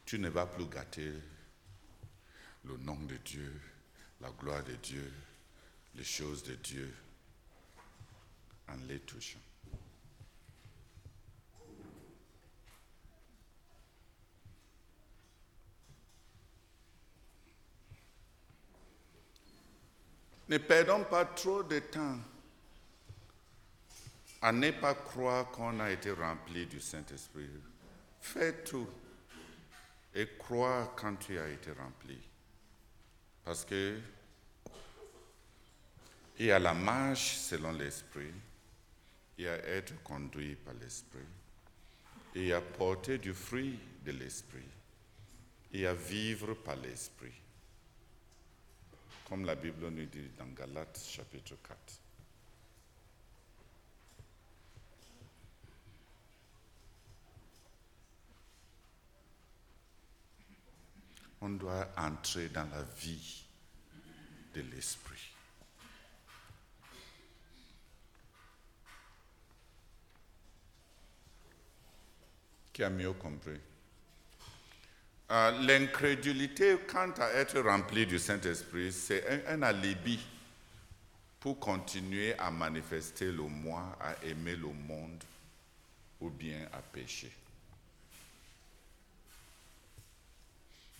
Tu 0.07 0.19
ne 0.19 0.29
vas 0.29 0.47
plus 0.47 0.67
gâter 0.67 1.13
le 2.65 2.77
nom 2.79 2.97
de 2.97 3.17
Dieu, 3.17 3.61
la 4.21 4.31
gloire 4.31 4.63
de 4.65 4.75
Dieu, 4.77 5.13
les 5.95 6.05
choses 6.05 6.43
de 6.45 6.55
Dieu 6.57 6.93
en 8.73 8.87
les 8.87 9.01
touchant. 9.01 9.39
Ne 20.49 20.59
perdons 20.59 21.05
pas 21.05 21.25
trop 21.27 21.63
de 21.63 21.79
temps 21.79 22.19
à 24.43 24.51
ne 24.51 24.71
pas 24.73 24.95
croire 24.95 25.51
qu'on 25.51 25.79
a 25.79 25.91
été 25.91 26.11
rempli 26.11 26.67
du 26.67 26.81
Saint-Esprit. 26.81 27.49
Fais 28.21 28.65
tout 28.65 28.89
et 30.15 30.27
crois 30.39 30.93
quand 30.97 31.15
tu 31.17 31.39
as 31.39 31.49
été 31.49 31.71
rempli. 31.71 32.19
Parce 33.45 33.65
que 33.65 33.99
il 36.39 36.47
y 36.47 36.51
a 36.51 36.59
la 36.59 36.75
marche 36.75 37.37
selon 37.37 37.73
l'Esprit, 37.73 38.33
y 39.41 39.49
a 39.49 39.57
être 39.67 40.03
conduit 40.03 40.55
par 40.55 40.75
l'Esprit, 40.75 41.25
y 42.35 42.53
a 42.53 42.61
porter 42.61 43.19
du 43.19 43.33
fruit 43.33 43.79
de 44.05 44.13
l'Esprit, 44.13 44.69
y 45.73 45.87
a 45.87 45.95
vivre 45.95 46.55
par 46.55 46.77
l'Esprit. 46.77 47.33
Comme 49.27 49.47
la 49.47 49.55
Bible 49.55 49.89
nous 49.89 50.07
dit 50.07 50.31
dans 50.37 50.47
Galates 50.47 51.01
chapitre 51.09 51.57
4. 51.67 51.79
On 61.43 61.49
doit 61.51 61.89
entrer 61.97 62.51
dans 62.51 62.69
la 62.69 62.83
vie 62.83 63.47
de 64.55 64.61
l'Esprit. 64.61 65.30
A 72.83 72.91
mieux 72.91 73.13
compris 73.13 73.59
Euh, 75.31 75.51
L'incrédulité 75.63 76.77
quant 76.89 77.11
à 77.19 77.29
être 77.35 77.61
rempli 77.61 78.05
du 78.07 78.19
Saint-Esprit, 78.19 78.93
c'est 78.93 79.47
un, 79.47 79.63
alibi 79.63 80.19
pour 81.39 81.59
continuer 81.61 82.35
à 82.39 82.51
manifester 82.51 83.27
le 83.27 83.43
moi, 83.45 83.97
à 84.01 84.15
aimer 84.25 84.57
le 84.57 84.67
monde 84.69 85.23
ou 86.21 86.31
bien 86.31 86.69
à 86.73 86.79
pécher. 86.83 87.33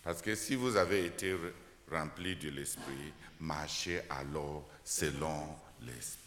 Parce 0.03 0.21
que 0.21 0.33
si 0.35 0.55
vous 0.55 0.75
avez 0.77 1.05
été 1.05 1.33
re- 1.33 1.51
rempli 1.91 2.35
de 2.35 2.49
l'Esprit, 2.49 3.13
marchez 3.39 4.01
alors 4.09 4.67
selon 4.83 5.55
l'Esprit. 5.81 6.20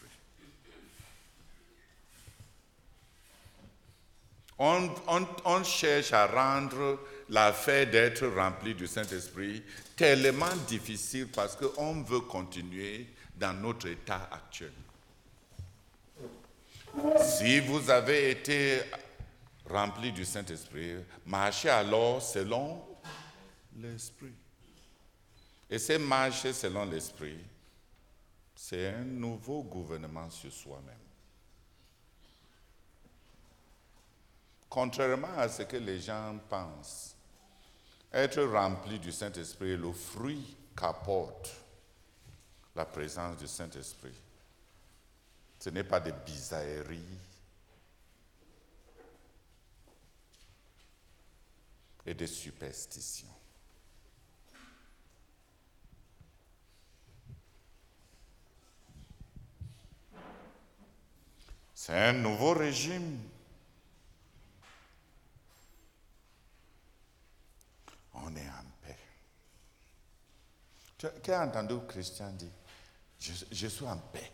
On, 4.58 5.64
cherche 5.64 6.12
à 6.12 6.26
rendre 6.26 7.00
l'affaire 7.28 7.90
d'être 7.90 8.26
rempli 8.26 8.74
du 8.74 8.86
Saint-Esprit 8.86 9.62
tellement 9.96 10.54
difficile 10.68 11.28
parce 11.28 11.56
qu'on 11.56 12.02
veut 12.02 12.20
continuer 12.20 13.08
dans 13.36 13.52
notre 13.52 13.88
état 13.88 14.28
actuel. 14.30 14.72
Si 17.20 17.58
vous 17.60 17.90
avez 17.90 18.30
été 18.30 18.82
rempli 19.68 20.12
du 20.12 20.24
Saint-Esprit, 20.24 20.96
marchez 21.26 21.70
alors 21.70 22.22
selon 22.22 22.80
l'Esprit. 23.76 24.34
Et 25.68 25.78
c'est 25.78 25.98
marcher 25.98 26.52
selon 26.52 26.84
l'Esprit, 26.84 27.38
c'est 28.54 28.90
un 28.90 29.04
nouveau 29.04 29.64
gouvernement 29.64 30.30
sur 30.30 30.52
soi-même. 30.52 31.03
Contrairement 34.74 35.38
à 35.38 35.48
ce 35.48 35.62
que 35.62 35.76
les 35.76 36.00
gens 36.00 36.36
pensent, 36.50 37.14
être 38.12 38.42
rempli 38.42 38.98
du 38.98 39.12
Saint-Esprit 39.12 39.70
est 39.70 39.76
le 39.76 39.92
fruit 39.92 40.56
qu'apporte 40.76 41.54
la 42.74 42.84
présence 42.84 43.36
du 43.36 43.46
Saint-Esprit. 43.46 44.20
Ce 45.60 45.70
n'est 45.70 45.84
pas 45.84 46.00
des 46.00 46.10
bizarreries 46.10 47.04
et 52.04 52.14
des 52.14 52.26
superstitions. 52.26 53.28
C'est 61.72 61.96
un 61.96 62.14
nouveau 62.14 62.54
régime. 62.54 63.20
On 68.14 68.34
est 68.36 68.48
en 68.48 68.64
paix. 68.82 68.96
Tu 71.22 71.30
as- 71.32 71.42
entendu 71.44 71.74
Christian 71.88 72.30
dire 72.30 72.50
je, 73.18 73.32
je 73.50 73.66
suis 73.68 73.86
en 73.86 73.96
paix. 73.98 74.32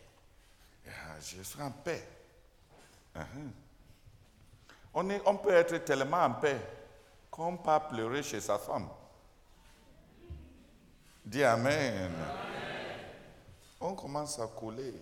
Ah, 0.87 1.19
Je 1.19 1.41
suis 1.41 1.61
en 1.61 1.71
paix. 1.71 2.07
Uh-huh. 3.15 3.49
On, 4.93 5.09
est- 5.09 5.21
on 5.25 5.37
peut 5.37 5.53
être 5.53 5.77
tellement 5.85 6.23
en 6.23 6.33
paix 6.33 6.59
qu'on 7.29 7.57
peut 7.57 7.79
pleurer 7.89 8.23
chez 8.23 8.41
sa 8.41 8.57
femme. 8.59 8.89
Dis 11.25 11.43
Amen. 11.43 12.11
On 13.79 13.95
commence 13.95 14.39
à 14.39 14.47
couler. 14.47 14.93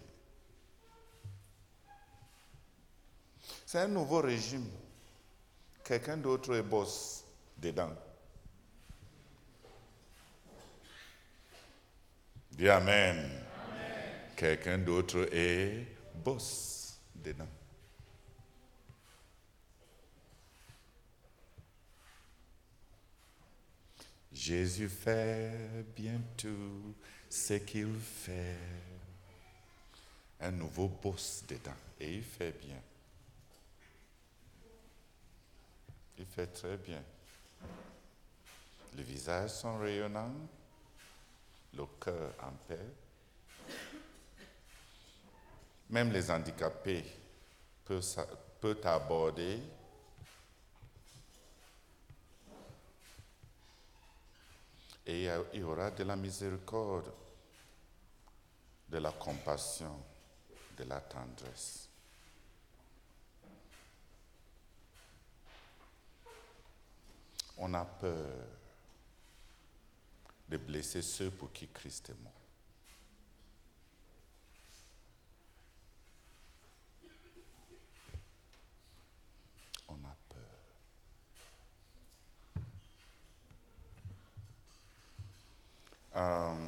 C'est 3.66 3.80
un 3.80 3.88
nouveau 3.88 4.22
régime. 4.22 4.70
Quelqu'un 5.84 6.18
d'autre 6.18 6.56
est 6.56 6.62
boss 6.64 7.24
dedans. 7.58 7.92
Dis 12.60 12.68
Amen. 12.68 13.42
Quelqu'un 14.36 14.80
d'autre 14.80 15.30
est 15.32 15.96
boss 16.14 17.00
dedans. 17.16 17.48
Jésus 24.34 24.90
fait 24.90 25.86
bien 25.96 26.20
tout 26.36 26.94
ce 27.30 27.54
qu'il 27.54 27.96
fait. 27.98 28.58
Un 30.42 30.52
nouveau 30.52 30.90
boss 30.90 31.46
dedans. 31.48 31.72
Et 31.98 32.16
il 32.16 32.24
fait 32.24 32.60
bien. 32.60 32.82
Il 36.18 36.26
fait 36.26 36.48
très 36.48 36.76
bien. 36.76 37.02
Les 38.98 39.04
visages 39.04 39.52
sont 39.52 39.78
rayonnants, 39.78 40.36
le 41.74 41.86
cœur 42.00 42.34
en 42.42 42.52
paix. 42.68 42.88
Même 45.90 46.12
les 46.12 46.30
handicapés 46.30 47.04
peuvent, 47.86 48.80
aborder. 48.84 49.60
Et 55.06 55.28
il 55.54 55.60
y 55.60 55.64
aura 55.64 55.90
de 55.90 56.04
la 56.04 56.16
miséricorde, 56.16 57.12
de 58.88 58.98
la 59.00 59.12
compassion, 59.12 60.04
de 60.78 60.84
la 60.84 61.02
tendresse. 61.02 61.90
On 67.58 67.74
a 67.74 67.84
peur 67.84 68.59
de 70.50 70.58
blesser 70.58 71.02
ceux 71.02 71.30
pour 71.30 71.52
qui 71.54 71.68
Christ 71.68 72.10
est 72.10 72.24
mort. 72.24 72.34
On 79.88 79.94
a 79.94 80.16
peur. 80.30 80.40
Euh, 86.16 86.68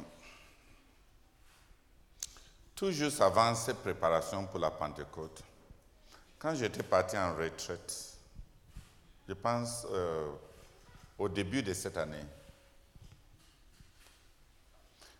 tout 2.76 2.92
juste 2.92 3.20
avant 3.20 3.54
ces 3.56 3.74
préparations 3.74 4.46
pour 4.46 4.60
la 4.60 4.70
Pentecôte, 4.70 5.42
quand 6.38 6.54
j'étais 6.54 6.82
parti 6.84 7.18
en 7.18 7.34
retraite, 7.34 8.16
je 9.28 9.34
pense 9.34 9.86
euh, 9.90 10.30
au 11.18 11.28
début 11.28 11.62
de 11.62 11.74
cette 11.74 11.96
année, 11.96 12.24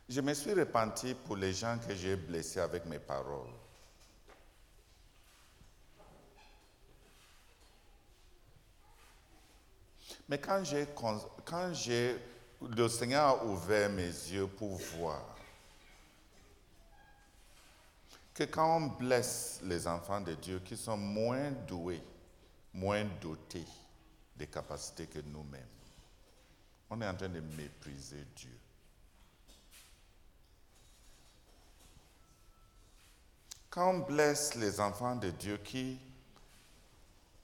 je 0.09 0.21
me 0.21 0.35
suis 0.35 0.53
repenti 0.53 1.15
pour 1.15 1.37
les 1.37 1.53
gens 1.53 1.79
que 1.79 1.95
j'ai 1.95 2.17
blessés 2.17 2.61
avec 2.61 2.85
mes 2.87 2.99
paroles. 2.99 3.49
Mais 10.29 10.39
quand 10.39 10.65
j'ai, 10.65 10.87
quand 11.45 11.73
j'ai, 11.75 12.17
le 12.61 12.89
Seigneur 12.89 13.25
a 13.25 13.45
ouvert 13.45 13.91
mes 13.91 14.03
yeux 14.07 14.47
pour 14.47 14.77
voir 14.77 15.37
que 18.33 18.45
quand 18.45 18.77
on 18.77 18.87
blesse 18.87 19.61
les 19.65 19.87
enfants 19.87 20.21
de 20.21 20.35
Dieu 20.35 20.61
qui 20.61 20.77
sont 20.77 20.97
moins 20.97 21.51
doués, 21.51 22.03
moins 22.73 23.05
dotés 23.21 23.67
des 24.37 24.47
capacités 24.47 25.07
que 25.07 25.19
nous-mêmes, 25.19 25.61
on 26.89 27.01
est 27.01 27.07
en 27.07 27.15
train 27.15 27.29
de 27.29 27.41
mépriser 27.41 28.25
Dieu. 28.35 28.59
Quand 33.73 33.89
on 33.89 33.99
blesse 34.01 34.55
les 34.57 34.81
enfants 34.81 35.17
de 35.17 35.31
Dieu 35.31 35.57
qui, 35.57 35.99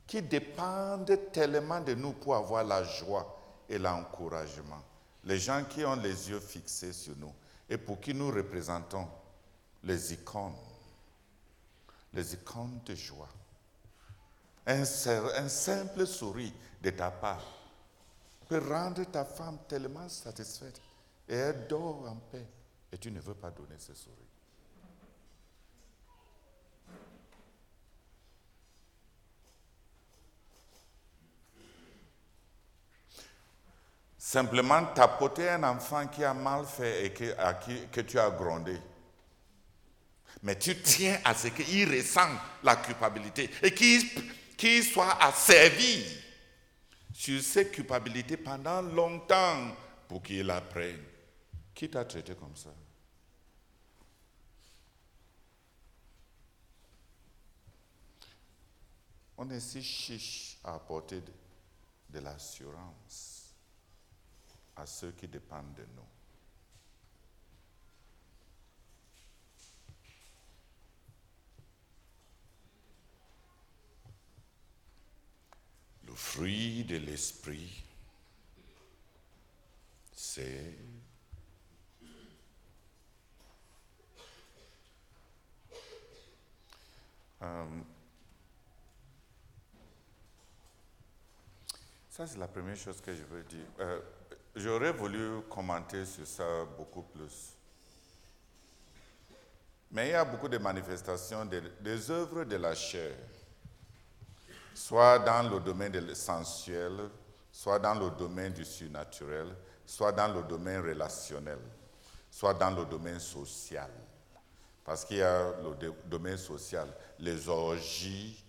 qui 0.06 0.20
dépendent 0.20 1.18
tellement 1.32 1.80
de 1.80 1.94
nous 1.94 2.12
pour 2.12 2.36
avoir 2.36 2.64
la 2.64 2.84
joie 2.84 3.34
et 3.66 3.78
l'encouragement, 3.78 4.82
les 5.24 5.38
gens 5.38 5.64
qui 5.64 5.86
ont 5.86 5.96
les 5.96 6.28
yeux 6.28 6.38
fixés 6.38 6.92
sur 6.92 7.16
nous 7.16 7.32
et 7.66 7.78
pour 7.78 7.98
qui 7.98 8.12
nous 8.12 8.30
représentons 8.30 9.08
les 9.84 10.12
icônes, 10.12 10.52
les 12.12 12.34
icônes 12.34 12.78
de 12.84 12.94
joie. 12.94 13.30
Un, 14.66 14.82
un 14.82 15.48
simple 15.48 16.06
sourire 16.06 16.52
de 16.82 16.90
ta 16.90 17.10
part 17.10 17.46
peut 18.46 18.62
rendre 18.68 19.02
ta 19.04 19.24
femme 19.24 19.56
tellement 19.66 20.10
satisfaite 20.10 20.78
et 21.26 21.36
elle 21.36 21.66
dort 21.66 22.06
en 22.06 22.16
paix 22.16 22.46
et 22.92 22.98
tu 22.98 23.10
ne 23.10 23.18
veux 23.18 23.32
pas 23.34 23.50
donner 23.50 23.78
ce 23.78 23.94
sourire. 23.94 24.27
Simplement 34.28 34.84
tapoter 34.92 35.48
un 35.48 35.62
enfant 35.62 36.06
qui 36.06 36.22
a 36.22 36.34
mal 36.34 36.66
fait 36.66 37.06
et 37.06 37.14
que, 37.14 37.34
à 37.38 37.54
qui, 37.54 37.88
tu 38.04 38.18
as 38.18 38.28
grondé. 38.28 38.78
Mais 40.42 40.58
tu 40.58 40.78
tiens 40.82 41.18
à 41.24 41.32
ce 41.32 41.48
qu'il 41.48 41.88
ressent 41.88 42.28
la 42.62 42.76
culpabilité 42.76 43.48
et 43.62 43.72
qu'il 43.72 44.84
soit 44.84 45.16
asservi 45.24 46.04
sur 47.10 47.40
ses 47.40 47.70
culpabilités 47.70 48.36
pendant 48.36 48.82
longtemps 48.82 49.74
pour 50.06 50.22
qu'il 50.22 50.50
apprenne. 50.50 51.02
Qui 51.74 51.88
t'a 51.88 52.04
traité 52.04 52.34
comme 52.34 52.54
ça? 52.54 52.68
On 59.38 59.48
est 59.48 59.60
si 59.60 59.82
chiche 59.82 60.58
à 60.64 60.74
apporter 60.74 61.22
de 62.10 62.18
l'assurance 62.18 63.37
à 64.78 64.86
ceux 64.86 65.10
qui 65.10 65.26
dépendent 65.26 65.74
de 65.74 65.84
nous. 65.96 66.06
Le 76.06 76.14
fruit 76.14 76.84
de 76.84 76.96
l'esprit, 76.96 77.84
c'est 80.12 80.76
euh, 87.42 87.80
ça, 92.08 92.26
c'est 92.26 92.38
la 92.38 92.46
première 92.46 92.76
chose 92.76 93.00
que 93.00 93.12
je 93.12 93.24
veux 93.24 93.42
dire. 93.42 93.66
Euh, 93.80 94.00
J'aurais 94.54 94.92
voulu 94.92 95.42
commenter 95.48 96.04
sur 96.04 96.26
ça 96.26 96.64
beaucoup 96.76 97.02
plus. 97.02 97.54
Mais 99.90 100.08
il 100.08 100.10
y 100.10 100.14
a 100.14 100.24
beaucoup 100.24 100.48
de 100.48 100.58
manifestations 100.58 101.46
des 101.80 102.10
œuvres 102.10 102.44
de 102.44 102.56
la 102.56 102.74
chair, 102.74 103.14
soit 104.74 105.18
dans 105.20 105.48
le 105.48 105.60
domaine 105.60 105.92
de 105.92 106.14
sensuel, 106.14 106.92
soit 107.50 107.78
dans 107.78 107.94
le 107.94 108.10
domaine 108.10 108.52
du 108.52 108.64
surnaturel, 108.64 109.48
soit 109.86 110.12
dans 110.12 110.28
le 110.28 110.42
domaine 110.42 110.80
relationnel, 110.82 111.58
soit 112.30 112.54
dans 112.54 112.70
le 112.70 112.84
domaine 112.84 113.18
social. 113.18 113.90
Parce 114.84 115.04
qu'il 115.04 115.18
y 115.18 115.22
a 115.22 115.52
le 115.62 115.92
domaine 116.06 116.36
social, 116.36 116.88
les 117.18 117.48
orgies 117.48 118.44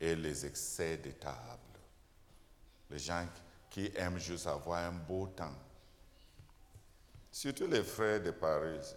et 0.00 0.14
les 0.14 0.46
excès 0.46 0.96
de 0.98 1.10
table. 1.10 1.60
Les 2.90 2.98
gens 2.98 3.26
qui 3.34 3.42
aiment 3.96 4.18
juste 4.18 4.46
avoir 4.46 4.84
un 4.84 4.92
beau 4.92 5.26
temps. 5.28 5.54
Surtout 7.30 7.66
les 7.66 7.82
frères 7.82 8.22
de 8.22 8.30
Paris. 8.30 8.94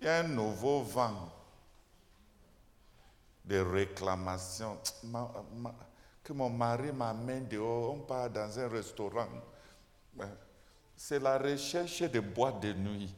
Il 0.00 0.06
y 0.06 0.08
a 0.08 0.20
un 0.20 0.28
nouveau 0.28 0.82
vent 0.82 1.32
de 3.44 3.58
réclamations. 3.58 4.78
que 6.22 6.32
mon 6.32 6.50
mari 6.50 6.92
m'amène 6.92 7.48
dehors, 7.48 7.94
on 7.94 8.00
part 8.00 8.30
dans 8.30 8.58
un 8.58 8.68
restaurant. 8.68 9.28
C'est 10.96 11.18
la 11.18 11.38
recherche 11.38 12.02
de 12.02 12.20
boîtes 12.20 12.60
de 12.60 12.72
nuit. 12.72 13.14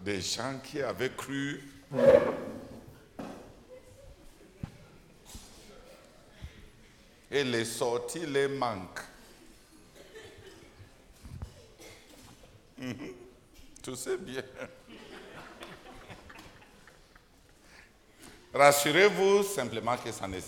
Des 0.00 0.20
gens 0.20 0.58
qui 0.62 0.82
avaient 0.82 1.14
cru 1.14 1.62
et 7.32 7.44
les 7.44 7.64
sorties 7.64 8.26
les 8.26 8.46
manquent. 8.46 9.00
Tout 13.82 13.96
c'est 13.96 14.22
bien. 14.22 14.42
Rassurez-vous 18.52 19.44
simplement 19.44 19.96
que 19.96 20.12
ça 20.12 20.28
ne, 20.28 20.38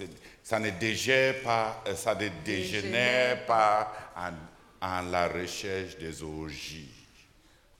ça 0.42 0.58
ne 0.60 0.68
dégère 0.70 1.42
pas, 1.42 1.82
euh, 1.86 1.94
ça 1.94 2.14
ne 2.14 2.28
dégénère 2.44 3.46
pas 3.46 3.90
en, 4.14 5.00
la 5.10 5.28
recherche 5.28 5.96
des 5.96 6.22
orgies. 6.22 6.92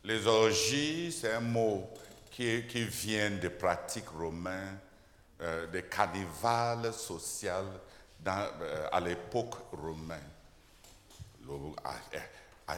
Les 0.03 0.27
orgies, 0.27 1.13
c'est 1.13 1.33
un 1.35 1.41
mot 1.41 1.91
qui, 2.31 2.67
qui, 2.67 2.85
vient 2.85 3.33
des 3.33 3.51
pratiques 3.51 4.09
romaines, 4.09 4.79
euh, 5.43 5.67
des 5.67 5.83
carnivales 5.83 6.95
sociales 6.95 7.81
euh, 8.27 8.89
à 8.91 9.01
l'époque 9.01 9.55
romaine, 9.73 10.19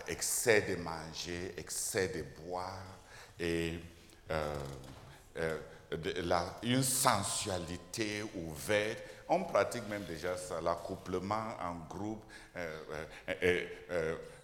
excès 0.08 0.62
de 0.62 0.76
manger, 0.76 1.54
excès 1.56 2.08
de 2.08 2.24
boire 2.42 2.82
et 3.38 3.78
euh, 4.30 4.56
euh, 5.36 5.58
une 6.62 6.82
sensualité 6.82 8.24
ouverte. 8.34 9.02
On 9.28 9.44
pratique 9.44 9.88
même 9.88 10.04
déjà 10.04 10.36
ça, 10.36 10.60
l'accouplement 10.60 11.54
en 11.60 11.74
groupe, 11.88 12.24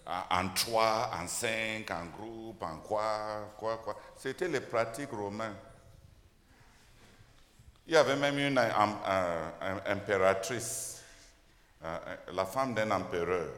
en 0.05 0.49
trois, 0.49 1.11
en 1.13 1.27
cinq, 1.27 1.91
en 1.91 2.05
groupe, 2.05 2.61
en 2.63 2.77
quoi, 2.77 3.53
quoi, 3.57 3.77
quoi. 3.77 3.97
C'était 4.17 4.47
les 4.47 4.61
pratiques 4.61 5.11
romaines. 5.11 5.55
Il 7.87 7.93
y 7.93 7.97
avait 7.97 8.15
même 8.15 8.37
une 8.39 8.57
impératrice 9.85 11.01
euh, 11.83 11.97
la 12.31 12.45
femme 12.45 12.73
d'un 12.73 12.89
empereur, 12.91 13.49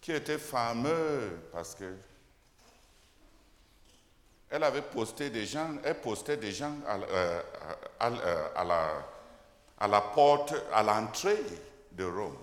qui 0.00 0.12
était 0.12 0.38
fameuse 0.38 1.32
parce 1.52 1.74
que 1.74 1.94
elle 4.48 4.62
avait 4.62 4.80
posté 4.82 5.28
des 5.28 5.44
gens, 5.44 5.70
elle 5.84 6.00
postait 6.00 6.36
des 6.38 6.52
gens 6.52 6.72
à, 6.86 6.96
euh, 6.96 7.42
à, 9.80 9.86
la, 9.88 10.00
porte, 10.00 10.54
à 10.72 10.82
l'entrée 10.82 11.42
de 11.92 12.04
Rome. 12.04 12.38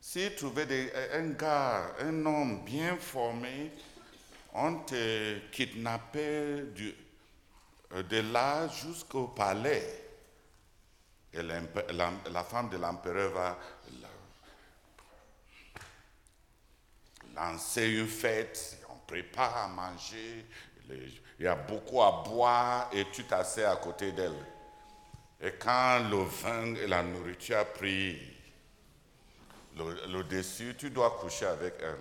S'ils 0.00 0.34
trouvaient 0.36 0.64
des- 0.66 0.90
un 1.12 1.30
gars, 1.30 1.82
un 2.00 2.24
homme 2.24 2.64
bien 2.64 2.96
formé, 2.96 3.72
on 4.54 4.76
te 4.76 5.38
kidnappait 5.50 6.62
du- 6.74 6.88
euh, 6.90 7.07
de 7.90 8.32
là 8.32 8.68
jusqu'au 8.68 9.28
palais. 9.28 10.04
La, 11.32 12.44
femme 12.44 12.68
de 12.70 12.78
l'empereur 12.78 13.32
va 13.32 13.58
la- 17.34 17.42
lancer 17.42 17.88
une 17.88 18.08
fête, 18.08 18.78
on 18.90 18.96
prépare 19.06 19.56
à 19.56 19.68
manger, 19.68 20.46
il 20.90 21.44
y 21.44 21.46
a 21.46 21.54
beaucoup 21.54 22.02
à 22.02 22.22
boire 22.24 22.90
et 22.92 23.06
tu 23.10 23.24
t'assieds 23.24 23.64
à 23.64 23.76
côté 23.76 24.12
d'elle. 24.12 24.44
Et 25.40 25.52
quand 25.52 26.08
le 26.10 26.24
vin 26.24 26.74
et 26.74 26.86
la 26.86 27.02
nourriture 27.02 27.58
a 27.58 27.64
le, 29.76 30.24
dessus, 30.24 30.74
tu 30.76 30.90
dois 30.90 31.16
coucher 31.20 31.46
avec 31.46 31.74
elle. 31.80 31.96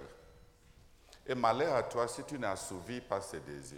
Et 1.27 1.35
malheur 1.35 1.75
à 1.75 1.83
toi 1.83 2.07
si 2.07 2.23
tu 2.23 2.39
n'as 2.39 2.51
assouvi 2.51 3.01
pas 3.01 3.21
ses 3.21 3.39
désirs. 3.41 3.77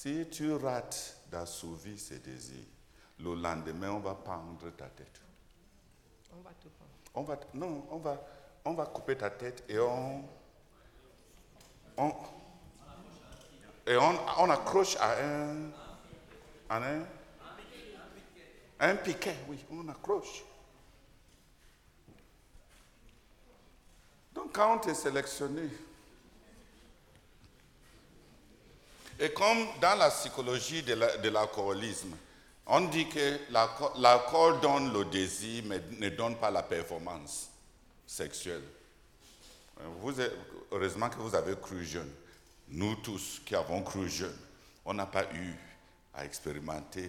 Si 0.00 0.26
tu 0.30 0.54
rates 0.54 1.20
d'assouvir 1.30 1.98
ses 1.98 2.20
désirs, 2.20 2.64
le 3.18 3.34
lendemain, 3.34 3.90
on 3.90 3.98
va 3.98 4.14
pendre 4.14 4.70
ta 4.70 4.86
tête. 4.86 5.20
On 6.32 6.40
va 6.40 6.52
te 6.52 6.68
prendre. 6.68 6.90
On 7.12 7.22
va, 7.22 7.38
non, 7.52 7.86
on 7.90 7.98
va, 7.98 8.18
on 8.64 8.72
va 8.72 8.86
couper 8.86 9.18
ta 9.18 9.28
tête 9.28 9.62
et 9.68 9.78
on, 9.78 10.24
on, 11.98 12.14
et 13.86 13.94
on, 13.98 14.18
on 14.38 14.48
accroche 14.48 14.96
à 14.96 15.22
un, 15.22 15.70
à 16.70 16.78
un, 16.78 17.04
un 18.80 18.96
piquet, 18.96 19.36
oui, 19.48 19.62
on 19.70 19.86
accroche. 19.86 20.44
Donc 24.32 24.54
quand 24.54 24.80
on 24.82 24.88
est 24.88 24.94
sélectionné, 24.94 25.68
et 29.20 29.30
comme 29.32 29.66
dans 29.80 29.96
la 29.98 30.10
psychologie 30.10 30.82
de 30.82 30.94
la- 30.94 31.16
de 31.18 31.28
l'alcoolisme, 31.28 32.16
on 32.66 32.80
dit 32.82 33.08
que 33.08 33.38
l'alco- 33.50 33.92
l'alcool 33.98 34.60
donne 34.60 34.92
le 34.92 35.04
désir, 35.04 35.62
mais 35.66 35.80
ne 35.98 36.08
donne 36.08 36.36
pas 36.36 36.50
la 36.50 36.62
performance 36.62 37.48
sexuelle. 38.06 38.62
Heureusement 40.72 41.08
que 41.08 41.16
vous 41.16 41.34
avez 41.34 41.54
cru 41.56 41.84
jeune. 41.84 42.10
Nous 42.68 42.96
tous 42.96 43.40
qui 43.44 43.54
avons 43.54 43.82
cru 43.82 44.08
jeune, 44.08 44.36
on 44.84 44.94
n'a 44.94 45.06
pas 45.06 45.24
eu 45.34 45.54
à 46.14 46.24
expérimenter 46.24 47.08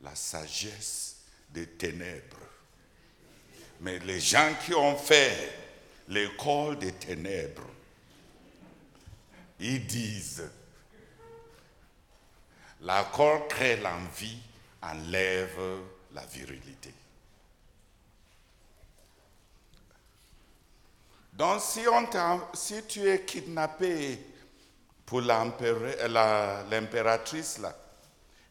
la 0.00 0.14
sagesse 0.14 1.16
des 1.50 1.66
ténèbres. 1.66 2.36
Mais 3.80 3.98
les 4.00 4.20
gens 4.20 4.54
qui 4.64 4.74
ont 4.74 4.96
fait 4.96 5.52
l'école 6.08 6.78
des 6.78 6.92
ténèbres, 6.92 7.66
ils 9.60 9.84
disent, 9.86 10.48
l'accord 12.84 13.48
crée 13.48 13.76
l'envie, 13.76 14.38
enlève 14.82 15.80
la 16.12 16.24
virilité. 16.26 16.92
Donc 21.32 21.60
si, 21.60 21.80
on 21.88 22.06
si 22.52 22.84
tu 22.84 23.08
es 23.08 23.22
kidnappé 23.22 24.20
pour 25.04 25.20
l'impératrice 25.20 27.58
là, 27.58 27.74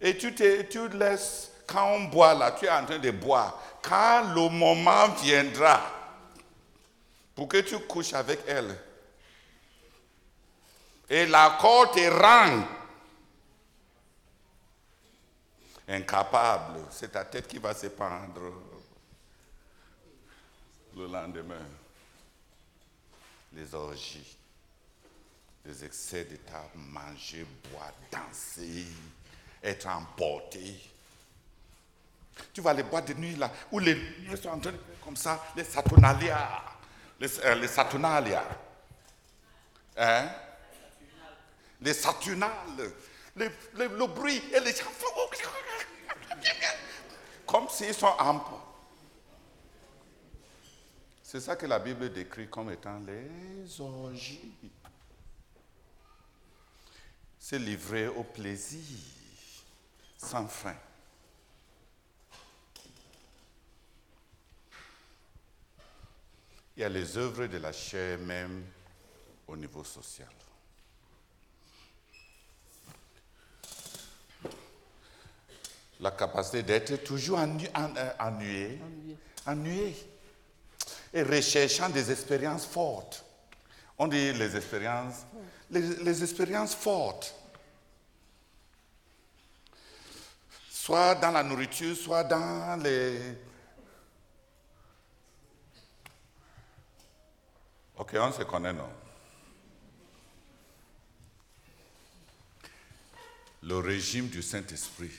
et 0.01 0.17
tu, 0.17 0.35
te, 0.35 0.63
tu 0.63 0.89
laisses, 0.89 1.49
quand 1.65 1.93
on 1.93 2.03
boit 2.05 2.33
là, 2.33 2.51
tu 2.51 2.65
es 2.65 2.69
en 2.69 2.85
train 2.85 2.99
de 2.99 3.11
boire, 3.11 3.57
quand 3.81 4.33
le 4.35 4.49
moment 4.49 5.07
viendra 5.21 5.79
pour 7.33 7.47
que 7.47 7.61
tu 7.61 7.79
couches 7.79 8.13
avec 8.13 8.41
elle, 8.47 8.77
et 11.09 11.25
l'accord 11.25 11.91
te 11.91 12.09
rend 12.09 12.63
incapable, 15.87 16.79
c'est 16.89 17.11
ta 17.11 17.25
tête 17.25 17.47
qui 17.47 17.57
va 17.57 17.73
se 17.73 17.87
pendre 17.87 18.53
le 20.95 21.07
lendemain. 21.07 21.65
Les 23.53 23.73
orgies, 23.75 24.37
les 25.65 25.85
excès 25.85 26.25
de 26.25 26.37
table, 26.37 26.69
manger, 26.75 27.45
boire, 27.71 27.93
danser, 28.11 28.85
être 29.63 29.87
emporté. 29.87 30.79
Tu 32.51 32.61
vas 32.61 32.73
les 32.73 32.83
boîtes 32.83 33.09
de 33.09 33.13
nuit 33.13 33.35
là, 33.35 33.51
où 33.71 33.79
les 33.79 33.93
lumières 33.93 34.37
sont 34.37 34.49
en 34.49 34.59
train 34.59 34.71
de 34.71 34.77
faire 34.77 34.99
comme 35.03 35.15
ça, 35.15 35.43
les 35.55 35.63
saturnalia, 35.63 36.63
les, 37.19 37.39
euh, 37.41 37.55
les 37.55 37.67
saturnalia. 37.67 38.43
Hein? 39.97 40.29
Les 41.81 41.93
saturnales, 41.93 42.91
le, 43.35 43.51
le- 43.75 44.07
bruit 44.07 44.41
et 44.53 44.59
les 44.59 44.73
gens. 44.73 44.85
Comme 47.45 47.69
s'ils 47.69 47.93
sont 47.93 48.07
amples. 48.19 48.53
C'est 51.21 51.41
ça 51.41 51.55
que 51.55 51.65
la 51.65 51.79
Bible 51.79 52.11
décrit 52.13 52.47
comme 52.47 52.69
étant 52.71 52.99
les 52.99 53.81
orgies. 53.81 54.53
C'est 57.39 57.59
livré 57.59 58.07
au 58.07 58.23
plaisir 58.23 58.79
sans 60.17 60.47
fin. 60.47 60.75
Il 66.75 66.81
y 66.81 66.83
a 66.83 66.89
les 66.89 67.17
œuvres 67.17 67.45
de 67.47 67.57
la 67.57 67.71
chair 67.71 68.17
même 68.19 68.65
au 69.47 69.55
niveau 69.55 69.83
social. 69.83 70.29
La 76.03 76.11
capacité 76.11 76.63
d'être 76.63 76.97
toujours 77.01 77.39
ennu- 77.39 77.69
en- 77.73 77.95
euh, 77.95 78.11
ennuyé, 78.19 78.77
ennuyé 79.45 79.95
et 81.13 81.23
recherchant 81.23 81.87
des 81.87 82.11
expériences 82.11 82.65
fortes. 82.65 83.23
On 83.97 84.07
dit 84.09 84.33
les 84.33 84.53
expériences, 84.53 85.19
les, 85.71 85.79
les 86.03 86.21
expériences 86.21 86.75
fortes. 86.75 87.33
Soit 90.69 91.15
dans 91.15 91.31
la 91.31 91.41
nourriture, 91.41 91.95
soit 91.95 92.25
dans 92.25 92.75
les... 92.83 93.37
Ok, 97.95 98.11
on 98.15 98.31
se 98.33 98.43
connaît, 98.43 98.73
non? 98.73 98.89
Le 103.61 103.77
régime 103.77 104.27
du 104.27 104.41
Saint-Esprit, 104.41 105.11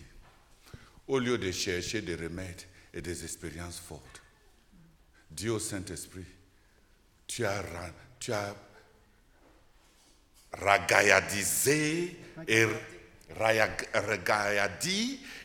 au 1.08 1.18
lieu 1.18 1.38
de 1.38 1.50
chercher 1.50 2.02
des 2.02 2.14
remèdes 2.14 2.62
et 2.92 3.00
des 3.00 3.24
expériences 3.24 3.80
fortes, 3.80 4.22
dis 5.30 5.48
au 5.48 5.58
Saint-Esprit, 5.58 6.24
tu 7.26 7.44
as, 7.44 7.64
tu 8.18 8.32
et 12.48 12.66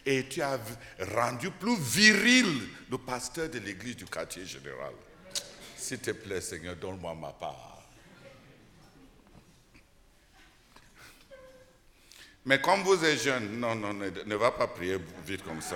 et 0.05 0.28
tu 0.28 0.41
as 0.41 0.60
rendu 1.16 1.51
plus 1.51 1.78
viril 1.80 2.68
le 2.89 2.97
pasteur 2.97 3.49
de 3.49 3.60
l'église 3.60 3.95
du 3.95 4.05
quartier 4.05 4.45
général. 4.45 4.93
S'il 5.78 5.99
te 5.99 6.12
plaît, 6.12 6.41
Seigneur, 6.41 6.76
donne-moi 6.76 7.16
ma 7.16 7.32
part. 7.32 7.78
Mais 12.45 12.61
comme 12.61 12.83
vous 12.83 13.03
êtes 13.03 13.21
jeune, 13.21 13.59
non, 13.59 13.75
non, 13.75 13.93
ne, 13.93 14.35
va 14.35 14.51
pas 14.51 14.67
prier 14.67 14.97
vite 15.25 15.43
comme 15.43 15.61
ça. 15.61 15.75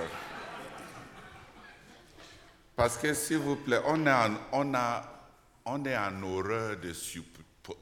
Parce 2.76 2.98
que, 2.98 3.14
s'il 3.14 3.38
vous 3.38 3.58
plaît, 3.58 3.82
on, 3.86 4.06
est 4.06 4.12
en- 4.12 4.38
horreur 6.24 6.78
de 6.78 6.94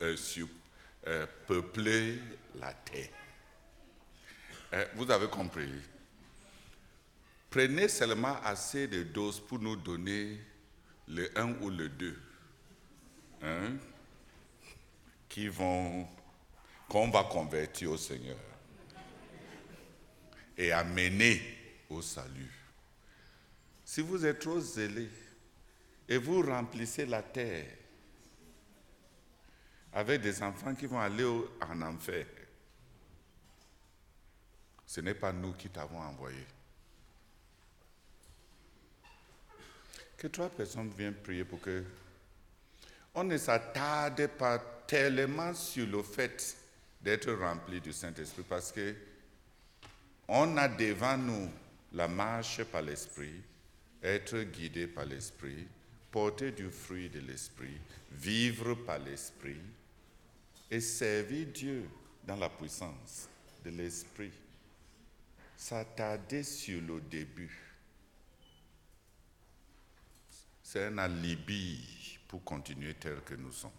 euh, 0.01 0.15
euh, 1.07 1.25
peupler 1.47 2.19
la 2.59 2.73
terre. 2.73 3.09
Euh, 4.73 4.85
vous 4.95 5.09
avez 5.09 5.27
compris. 5.27 5.69
Prenez 7.49 7.87
seulement 7.87 8.37
assez 8.43 8.87
de 8.87 9.03
doses 9.03 9.39
pour 9.39 9.59
nous 9.59 9.75
donner 9.75 10.39
le 11.07 11.29
1 11.37 11.61
ou 11.61 11.69
le 11.69 11.89
2. 11.89 12.19
Hein, 13.43 13.77
qui 15.27 15.47
vont, 15.47 16.07
qu'on 16.87 17.09
va 17.09 17.23
convertir 17.23 17.91
au 17.91 17.97
Seigneur 17.97 18.37
et 20.61 20.71
amener 20.71 21.41
au 21.89 22.03
salut. 22.03 22.51
Si 23.83 24.01
vous 24.01 24.23
êtes 24.23 24.39
trop 24.39 24.59
zélé 24.59 25.09
et 26.07 26.17
vous 26.17 26.43
remplissez 26.43 27.07
la 27.07 27.23
terre 27.23 27.65
avec 29.91 30.21
des 30.21 30.41
enfants 30.43 30.75
qui 30.75 30.85
vont 30.85 30.99
aller 30.99 31.25
en 31.25 31.81
enfer, 31.81 32.27
ce 34.85 35.01
n'est 35.01 35.15
pas 35.15 35.33
nous 35.33 35.53
qui 35.53 35.69
t'avons 35.69 35.99
envoyé. 35.99 36.45
que 40.15 40.27
trois 40.27 40.49
personnes 40.49 40.91
viennent 40.95 41.15
prier 41.15 41.43
pour 41.43 41.59
que 41.59 41.83
on 43.15 43.23
ne 43.23 43.35
s'attarde 43.39 44.27
pas 44.27 44.59
tellement 44.85 45.51
sur 45.55 45.87
le 45.87 46.03
fait 46.03 46.55
d'être 47.01 47.31
rempli 47.33 47.81
du 47.81 47.91
Saint-Esprit 47.91 48.43
parce 48.47 48.71
que 48.71 48.95
on 50.33 50.55
a 50.55 50.69
devant 50.69 51.17
nous 51.17 51.51
la 51.91 52.07
marche 52.07 52.63
par 52.63 52.81
l'Esprit, 52.81 53.43
être 54.01 54.43
guidé 54.43 54.87
par 54.87 55.03
l'Esprit, 55.03 55.67
porter 56.09 56.53
du 56.53 56.71
fruit 56.71 57.09
de 57.09 57.19
l'Esprit, 57.19 57.77
vivre 58.11 58.75
par 58.75 58.99
l'Esprit 58.99 59.59
et 60.69 60.79
servir 60.79 61.47
Dieu 61.47 61.89
dans 62.25 62.37
la 62.37 62.47
puissance 62.47 63.27
de 63.65 63.71
l'Esprit. 63.71 64.31
S'attarder 65.57 66.43
sur 66.43 66.81
le 66.81 67.01
début, 67.01 67.75
c'est 70.63 70.85
un 70.85 70.97
alibi 70.97 72.17
pour 72.29 72.41
continuer 72.45 72.93
tel 72.93 73.19
que 73.21 73.35
nous 73.35 73.51
sommes. 73.51 73.71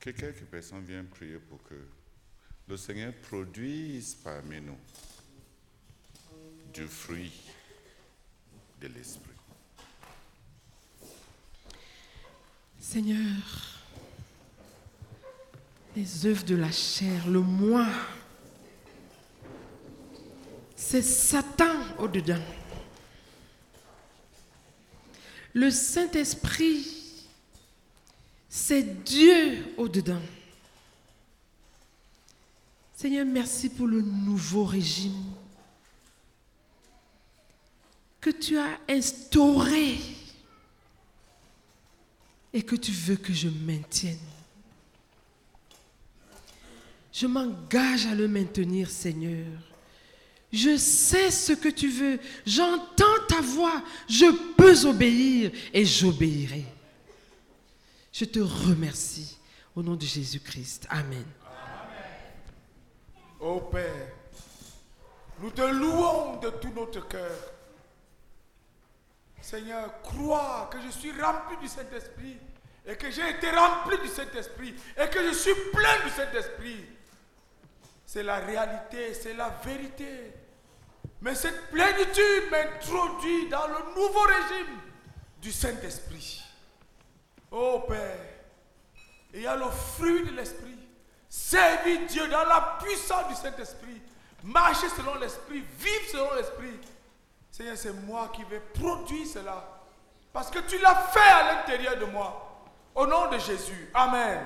Que 0.00 0.10
quelques 0.10 0.46
personnes 0.46 0.84
viennent 0.84 1.08
prier 1.08 1.38
pour 1.38 1.62
que 1.62 1.74
le 2.66 2.76
Seigneur 2.76 3.12
produise 3.28 4.16
parmi 4.22 4.60
nous 4.60 4.78
du 6.72 6.86
fruit 6.86 7.32
de 8.80 8.88
l'Esprit. 8.88 9.30
Seigneur, 12.80 13.42
les 15.94 16.26
œuvres 16.26 16.44
de 16.44 16.56
la 16.56 16.72
chair, 16.72 17.28
le 17.28 17.40
moi, 17.40 17.86
c'est 20.74 21.02
Satan 21.02 21.74
au-dedans. 21.98 22.42
Le 25.52 25.70
Saint-Esprit, 25.70 27.24
c'est 28.48 29.04
Dieu 29.04 29.64
au-dedans. 29.76 30.22
Seigneur, 32.94 33.26
merci 33.26 33.68
pour 33.68 33.86
le 33.86 34.00
nouveau 34.00 34.64
régime 34.64 35.34
que 38.20 38.30
tu 38.30 38.56
as 38.56 38.78
instauré 38.88 39.98
et 42.52 42.62
que 42.62 42.76
tu 42.76 42.92
veux 42.92 43.16
que 43.16 43.32
je 43.32 43.48
maintienne. 43.48 44.16
Je 47.12 47.26
m'engage 47.26 48.06
à 48.06 48.14
le 48.14 48.28
maintenir, 48.28 48.88
Seigneur. 48.88 49.46
Je 50.52 50.76
sais 50.76 51.30
ce 51.30 51.52
que 51.52 51.68
tu 51.68 51.88
veux. 51.88 52.18
J'entends 52.46 53.04
ta 53.28 53.40
voix. 53.40 53.82
Je 54.08 54.26
peux 54.56 54.86
obéir 54.86 55.50
et 55.72 55.84
j'obéirai. 55.84 56.64
Je 58.12 58.24
te 58.24 58.38
remercie 58.38 59.36
au 59.74 59.82
nom 59.82 59.96
de 59.96 60.04
Jésus-Christ. 60.04 60.86
Amen. 60.88 61.24
Ô 63.44 63.60
Père, 63.60 64.08
nous 65.38 65.50
te 65.50 65.60
louons 65.60 66.36
de 66.36 66.48
tout 66.48 66.72
notre 66.74 67.06
cœur. 67.06 67.36
Seigneur, 69.42 70.00
crois 70.00 70.70
que 70.72 70.80
je 70.80 70.88
suis 70.88 71.12
rempli 71.20 71.58
du 71.58 71.68
Saint-Esprit 71.68 72.38
et 72.86 72.96
que 72.96 73.10
j'ai 73.10 73.28
été 73.28 73.50
rempli 73.50 73.98
du 73.98 74.08
Saint-Esprit 74.08 74.74
et 74.96 75.10
que 75.10 75.22
je 75.28 75.34
suis 75.34 75.54
plein 75.74 76.04
du 76.04 76.08
Saint-Esprit. 76.08 76.86
C'est 78.06 78.22
la 78.22 78.36
réalité, 78.36 79.12
c'est 79.12 79.34
la 79.34 79.50
vérité. 79.62 80.32
Mais 81.20 81.34
cette 81.34 81.70
plénitude 81.70 82.50
m'introduit 82.50 83.50
dans 83.50 83.66
le 83.66 83.94
nouveau 83.94 84.20
régime 84.20 84.80
du 85.42 85.52
Saint-Esprit. 85.52 86.42
Ô 87.50 87.80
Père, 87.80 88.20
il 89.34 89.42
y 89.42 89.46
a 89.46 89.54
le 89.54 89.68
fruit 89.68 90.24
de 90.24 90.30
l'Esprit. 90.30 90.73
Servir 91.36 92.06
Dieu 92.06 92.28
dans 92.28 92.44
la 92.44 92.78
puissance 92.80 93.26
du 93.26 93.34
Saint-Esprit. 93.34 94.00
Marcher 94.44 94.88
selon 94.90 95.16
l'Esprit, 95.16 95.64
vivre 95.78 96.08
selon 96.12 96.32
l'Esprit. 96.36 96.78
Seigneur, 97.50 97.76
c'est 97.76 97.92
moi 97.92 98.30
qui 98.32 98.44
vais 98.44 98.60
produire 98.60 99.26
cela. 99.26 99.64
Parce 100.32 100.48
que 100.48 100.60
tu 100.60 100.78
l'as 100.78 100.94
fait 100.94 101.18
à 101.18 101.54
l'intérieur 101.54 101.98
de 101.98 102.04
moi. 102.04 102.62
Au 102.94 103.04
nom 103.04 103.28
de 103.30 103.38
Jésus. 103.38 103.90
Amen. 103.94 104.40